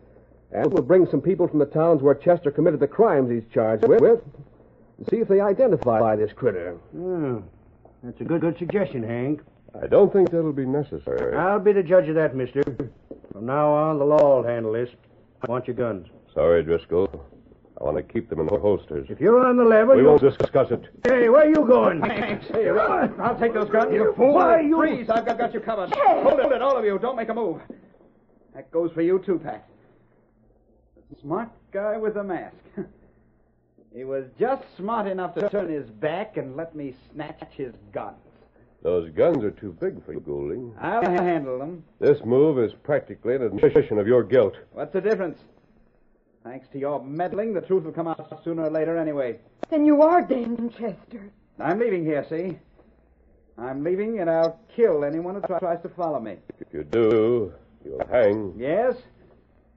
And 0.53 0.73
we'll 0.73 0.83
bring 0.83 1.07
some 1.11 1.21
people 1.21 1.49
from 1.49 1.59
the 1.59 1.67
towns 1.67 2.03
where 2.03 2.15
Chester 2.15 2.51
committed 2.51 2.81
the 2.81 2.87
crimes 2.87 3.31
he's 3.31 3.43
charged 3.53 3.87
with, 3.87 4.03
and 4.03 5.07
see 5.11 5.17
if 5.17 5.29
they 5.29 5.41
identify 5.41 5.99
by 6.01 6.17
this 6.17 6.33
critter. 6.33 6.77
Oh, 6.97 7.43
that's 8.07 8.21
a 8.21 8.25
good, 8.25 8.41
good 8.41 8.57
suggestion, 8.59 9.03
Hank. 9.03 9.41
I 9.83 9.87
don't 9.89 10.13
think 10.13 10.31
that'll 10.31 10.53
be 10.53 10.65
necessary. 10.65 11.37
I'll 11.37 11.59
be 11.61 11.73
the 11.73 11.83
judge 11.83 12.09
of 12.09 12.15
that, 12.15 12.35
mister. 12.37 12.63
From 13.33 13.45
now 13.47 13.73
on, 13.73 13.99
the 13.99 14.05
law 14.05 14.37
will 14.37 14.47
handle 14.49 14.73
this. 14.73 14.89
I 15.47 15.51
want 15.51 15.67
your 15.67 15.77
guns. 15.77 16.07
Sorry, 16.33 16.63
Driscoll. 16.63 17.25
I 17.79 17.85
want 17.85 17.97
to 17.99 18.03
keep 18.03 18.31
them 18.31 18.41
in 18.41 18.47
their 18.47 18.59
holsters. 18.61 19.09
If 19.11 19.21
you're 19.21 19.45
on 19.45 19.57
the 19.59 19.65
level, 19.65 19.97
We 19.97 20.03
you'll... 20.03 20.13
won't 20.19 20.39
discuss 20.39 20.71
it. 20.71 20.85
Hey, 21.05 21.29
where 21.29 21.43
are 21.43 21.49
you 21.49 21.67
going? 21.67 22.01
Hey, 22.01 22.39
I'll 23.19 23.39
take 23.39 23.53
those 23.53 23.69
guns. 23.69 23.93
You 23.93 24.15
fool. 24.17 24.33
Why, 24.35 24.61
you- 24.61 24.77
Freeze, 24.77 25.11
I've 25.11 25.27
got, 25.27 25.37
got 25.37 25.53
you 25.53 25.61
covered. 25.61 25.91
Hold 25.95 26.41
it, 26.53 26.63
all 26.63 26.79
of 26.79 26.85
you. 26.85 26.99
Don't 26.99 27.17
make 27.17 27.29
a 27.29 27.35
move. 27.35 27.61
That 28.55 28.71
goes 28.71 28.93
for 28.93 29.03
you, 29.03 29.19
too, 29.27 29.39
Pat. 29.39 29.69
The 31.11 31.21
smart 31.21 31.51
guy 31.73 31.99
with 31.99 32.15
the 32.15 32.25
mask. 32.25 32.57
he 33.97 34.05
was 34.05 34.27
just 34.39 34.63
smart 34.77 35.07
enough 35.07 35.35
to 35.35 35.49
turn 35.49 35.71
his 35.71 35.89
back 35.89 36.37
and 36.37 36.55
let 36.55 36.77
me 36.77 36.95
snatch 37.13 37.43
his 37.53 37.73
guns. 37.93 38.17
Those 38.83 39.11
guns 39.11 39.43
are 39.43 39.51
too 39.51 39.73
big 39.81 40.05
for 40.05 40.13
you, 40.13 40.21
Goulding. 40.21 40.75
I'll 40.79 41.03
handle 41.03 41.59
them. 41.59 41.83
This 41.99 42.23
move 42.25 42.59
is 42.59 42.75
practically 42.85 43.37
an 43.37 43.43
admission 43.43 43.99
of 43.99 44.07
your 44.07 44.23
guilt. 44.23 44.55
What's 44.73 44.93
the 44.93 45.01
difference? 45.01 45.39
Thanks 46.45 46.69
to 46.73 46.79
your 46.79 47.03
meddling, 47.03 47.55
the 47.55 47.63
truth 47.63 47.85
will 47.85 47.93
come 47.93 48.07
out 48.07 48.41
sooner 48.45 48.65
or 48.65 48.71
later 48.71 48.99
anyway. 48.99 49.39
Then 49.71 49.87
you 49.87 50.03
are 50.03 50.21
Dan 50.21 50.71
Chester. 50.71 51.33
I'm 51.59 51.79
leaving 51.79 52.05
here, 52.05 52.25
see? 52.29 52.59
I'm 53.59 53.83
leaving, 53.83 54.21
and 54.21 54.29
I'll 54.29 54.61
kill 54.77 55.05
anyone 55.05 55.37
who 55.37 55.59
tries 55.59 55.81
to 55.83 55.89
follow 55.89 56.21
me. 56.21 56.37
If 56.61 56.69
you 56.71 56.85
do, 56.85 57.55
you'll 57.83 58.07
hang. 58.09 58.55
Yes? 58.59 58.95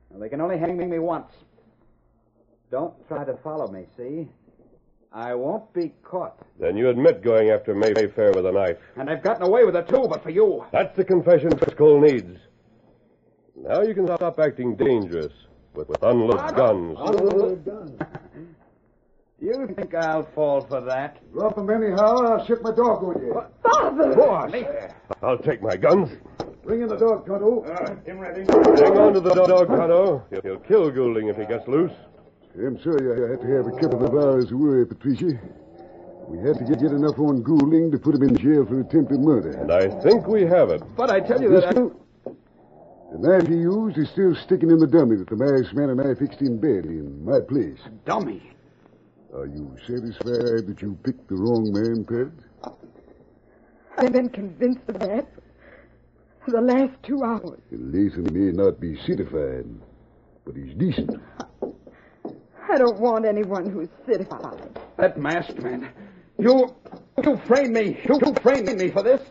Well, 0.10 0.20
they 0.20 0.28
can 0.28 0.42
only 0.42 0.58
hang 0.58 0.78
me 0.78 1.00
once. 1.00 1.32
Don't 2.72 2.94
try 3.08 3.24
to 3.24 3.36
follow 3.44 3.68
me, 3.68 3.86
see? 3.98 4.28
I 5.12 5.34
won't 5.34 5.74
be 5.74 5.92
caught. 6.04 6.38
Then 6.60 6.78
you 6.78 6.90
admit 6.90 7.24
going 7.24 7.50
after 7.50 7.74
Mayfair 7.74 8.32
with 8.34 8.46
a 8.46 8.52
knife. 8.52 8.78
And 8.96 9.10
I've 9.10 9.24
gotten 9.24 9.44
away 9.44 9.66
with 9.66 9.76
it, 9.76 9.90
too, 9.90 10.06
but 10.08 10.22
for 10.22 10.30
you. 10.30 10.64
That's 10.72 10.96
the 10.96 11.04
confession 11.04 11.50
Driscoll 11.50 12.00
needs. 12.00 12.38
Now 13.56 13.82
you 13.82 13.96
can 13.96 14.06
stop 14.06 14.40
acting 14.40 14.76
dangerous 14.76 15.34
with, 15.74 15.90
with 15.90 16.04
unloaded 16.04 16.40
ah, 16.40 16.52
guns. 16.52 16.98
You 19.42 19.74
think 19.74 19.96
I'll 19.96 20.28
fall 20.36 20.66
for 20.68 20.82
that? 20.82 21.18
Drop 21.32 21.58
him 21.58 21.70
anyhow, 21.70 22.14
I'll 22.26 22.46
ship 22.46 22.62
my 22.62 22.72
dog 22.72 23.02
on 23.06 23.22
you. 23.22 23.42
Father! 23.64 24.14
Boss! 24.14 24.52
I'll 25.24 25.38
take 25.38 25.62
my 25.62 25.78
guns. 25.78 26.10
Bring 26.66 26.82
in 26.82 26.90
the 26.90 26.98
dog, 26.98 27.26
Tonto. 27.26 27.64
him 28.06 28.20
ready. 28.20 28.42
Hang 28.42 28.98
on 28.98 29.14
to 29.14 29.22
the 29.22 29.34
dog, 29.34 29.68
Tonto. 29.70 30.26
He'll, 30.30 30.42
he'll 30.42 30.60
kill 30.60 30.92
Goulding 30.92 31.30
if 31.30 31.38
he 31.38 31.46
gets 31.46 31.66
loose. 31.70 31.94
I'm 32.58 32.82
sorry 32.82 33.12
I 33.14 33.30
had 33.32 33.42
to 33.42 33.48
have 33.48 33.68
a 33.68 33.80
couple 33.80 34.06
of 34.06 34.14
hours 34.14 34.52
away, 34.52 34.84
Patricia. 34.86 35.40
We 36.28 36.38
had 36.40 36.58
to 36.58 36.64
get, 36.66 36.80
get 36.80 36.92
enough 36.92 37.18
on 37.18 37.42
Goulding 37.42 37.92
to 37.92 37.98
put 37.98 38.16
him 38.16 38.24
in 38.24 38.36
jail 38.38 38.66
for 38.66 38.82
attempted 38.82 39.20
murder. 39.20 39.52
And 39.52 39.72
I 39.72 39.88
think 40.02 40.28
we 40.28 40.44
have 40.44 40.70
it. 40.70 40.84
But 40.96 41.10
I 41.10 41.20
tell 41.20 41.42
you 41.42 41.50
This 41.50 41.64
that 41.66 41.78
I... 41.78 41.82
one, 41.82 41.96
the 43.12 43.18
knife 43.18 43.48
he 43.48 43.56
used 43.56 43.98
is 43.98 44.10
still 44.10 44.36
sticking 44.36 44.70
in 44.70 44.78
the 44.78 44.88
dummy 44.88 45.16
that 45.16 45.28
the 45.30 45.36
masked 45.36 45.74
man 45.74 45.90
and 45.90 46.02
I 46.02 46.14
fixed 46.14 46.42
in 46.42 46.60
bed 46.60 46.86
in 46.86 47.26
my 47.26 47.40
place. 47.40 47.80
Dummy. 48.06 48.52
Are 49.34 49.48
you 49.48 49.76
satisfied 49.88 50.68
that 50.68 50.82
you 50.82 50.98
picked 51.04 51.28
the 51.28 51.36
wrong 51.36 51.72
man, 51.72 52.04
Pat? 52.04 52.74
I've 53.98 54.14
been 54.14 54.30
convinced 54.30 54.82
of 54.88 55.00
that 55.00 55.28
for 56.46 56.52
the 56.52 56.62
last 56.62 56.94
two 57.04 57.24
hours. 57.24 57.60
And 57.72 57.94
Latham 57.94 58.34
may 58.34 58.52
not 58.52 58.80
be 58.80 58.96
certified, 59.06 59.66
but 60.46 60.56
he's 60.56 60.74
decent. 60.76 61.20
I 62.72 62.78
don't 62.78 63.00
want 63.00 63.26
anyone 63.26 63.70
who's 63.70 63.90
certified. 64.06 64.80
That 64.98 65.18
masked 65.18 65.60
man. 65.60 65.90
You... 66.38 66.76
You 67.24 67.38
framed 67.48 67.74
me. 67.74 68.00
You, 68.08 68.20
you 68.26 68.34
framed 68.42 68.74
me 68.78 68.90
for 68.92 69.04
this. 69.04 69.22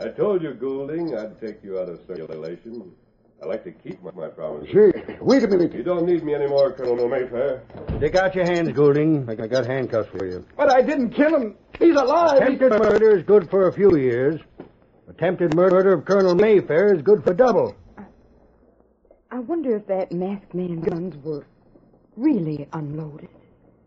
I 0.00 0.08
told 0.08 0.42
you, 0.42 0.54
Goulding, 0.54 1.14
I'd 1.16 1.38
take 1.40 1.62
you 1.62 1.78
out 1.78 1.88
of 1.88 2.00
circulation. 2.06 2.90
I 3.42 3.46
like 3.46 3.64
to 3.64 3.72
keep 3.72 4.02
my, 4.02 4.12
my 4.12 4.28
promises. 4.28 4.72
Say, 4.72 5.18
wait 5.20 5.42
a 5.42 5.48
minute. 5.48 5.74
You 5.74 5.82
don't 5.82 6.06
need 6.06 6.24
me 6.24 6.34
anymore, 6.34 6.72
Colonel 6.72 7.08
Mayfair. 7.08 7.62
Stick 7.98 8.14
out 8.14 8.34
your 8.34 8.44
hands, 8.44 8.72
Goulding. 8.72 9.28
I 9.28 9.32
I 9.32 9.46
got 9.46 9.66
handcuffs 9.66 10.08
for 10.10 10.26
you. 10.26 10.46
But 10.56 10.72
I 10.72 10.80
didn't 10.80 11.10
kill 11.10 11.36
him. 11.36 11.56
He's 11.78 11.96
alive. 11.96 12.38
Attempted 12.40 12.70
murder 12.70 13.16
is 13.16 13.24
good 13.24 13.50
for 13.50 13.68
a 13.68 13.72
few 13.72 13.96
years. 13.96 14.40
Attempted 15.08 15.54
murder 15.54 15.92
of 15.92 16.04
Colonel 16.04 16.34
Mayfair 16.34 16.94
is 16.94 17.02
good 17.02 17.22
for 17.24 17.34
double. 17.34 17.76
I 19.30 19.40
wonder 19.40 19.76
if 19.76 19.86
that 19.88 20.12
masked 20.12 20.54
man's 20.54 20.84
guns 20.88 21.16
were 21.24 21.44
really 22.16 22.68
unloaded. 22.72 23.28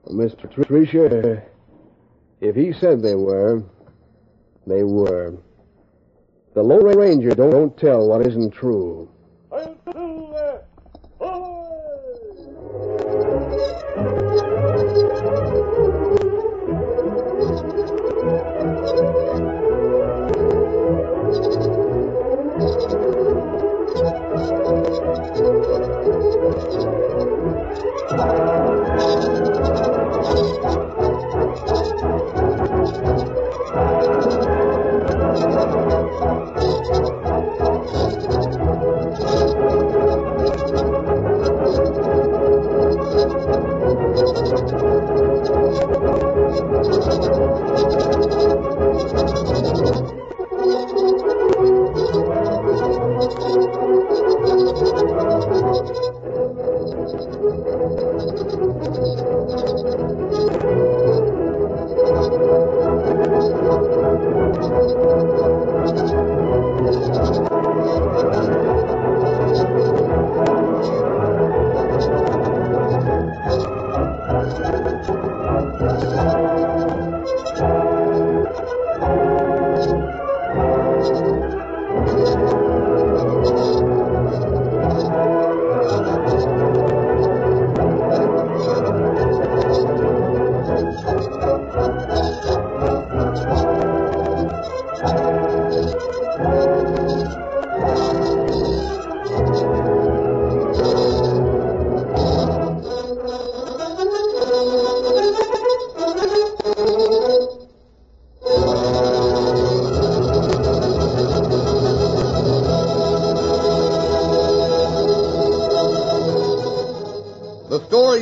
Miss 0.09 0.35
Patricia, 0.35 1.43
if 2.41 2.55
he 2.55 2.73
said 2.73 3.01
they 3.01 3.15
were, 3.15 3.63
they 4.67 4.83
were. 4.83 5.37
The 6.53 6.63
Lone 6.63 6.97
Ranger 6.97 7.31
don't, 7.31 7.51
don't 7.51 7.77
tell 7.77 8.07
what 8.07 8.25
isn't 8.25 8.51
true. 8.51 9.09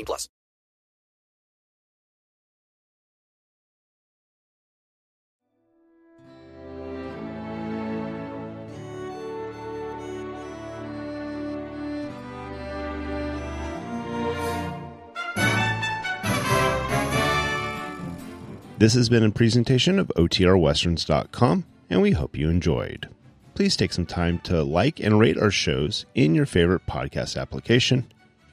18 0.00 0.04
plus. 0.06 0.28
This 18.78 18.94
has 18.94 19.10
been 19.10 19.22
a 19.22 19.30
presentation 19.30 19.98
of 19.98 20.10
OTRWesterns.com, 20.16 21.66
and 21.90 22.00
we 22.00 22.12
hope 22.12 22.34
you 22.34 22.48
enjoyed. 22.48 23.10
Please 23.52 23.76
take 23.76 23.92
some 23.92 24.06
time 24.06 24.38
to 24.44 24.62
like 24.62 25.00
and 25.00 25.18
rate 25.18 25.36
our 25.36 25.50
shows 25.50 26.06
in 26.14 26.34
your 26.34 26.46
favorite 26.46 26.86
podcast 26.86 27.38
application. 27.38 28.10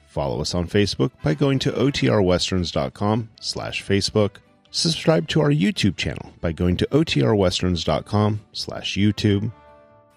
Follow 0.08 0.40
us 0.40 0.54
on 0.54 0.66
Facebook 0.66 1.10
by 1.22 1.34
going 1.34 1.58
to 1.60 1.70
OTRWesterns.com 1.70 3.28
slash 3.40 3.84
Facebook. 3.84 4.36
Subscribe 4.70 5.28
to 5.28 5.40
our 5.42 5.50
YouTube 5.50 5.96
channel 5.96 6.32
by 6.40 6.50
going 6.50 6.78
to 6.78 6.86
OTRWesterns.com 6.86 8.40
slash 8.52 8.96
YouTube. 8.96 9.52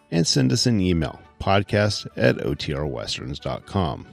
And 0.10 0.26
send 0.26 0.54
us 0.54 0.66
an 0.66 0.80
email, 0.80 1.20
podcast 1.42 2.08
at 2.16 2.38
OTRWesterns.com. 2.38 4.08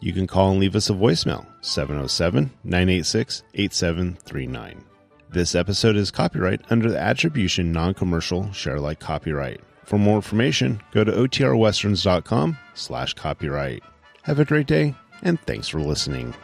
You 0.00 0.12
can 0.12 0.26
call 0.26 0.52
and 0.52 0.60
leave 0.60 0.74
us 0.76 0.88
a 0.88 0.94
voicemail, 0.94 1.44
707 1.60 2.50
986 2.64 3.42
8739. 3.54 4.84
This 5.30 5.54
episode 5.54 5.96
is 5.96 6.10
copyright 6.10 6.62
under 6.70 6.90
the 6.90 6.98
Attribution 6.98 7.72
Non 7.72 7.92
Commercial 7.92 8.50
Share 8.52 8.76
Alike 8.76 9.00
copyright. 9.00 9.60
For 9.84 9.98
more 9.98 10.16
information, 10.16 10.80
go 10.92 11.04
to 11.04 11.12
otrwesterns.com 11.12 12.56
slash 12.74 13.12
copyright. 13.14 13.82
Have 14.22 14.38
a 14.38 14.44
great 14.44 14.66
day, 14.66 14.94
and 15.22 15.40
thanks 15.42 15.68
for 15.68 15.80
listening. 15.80 16.34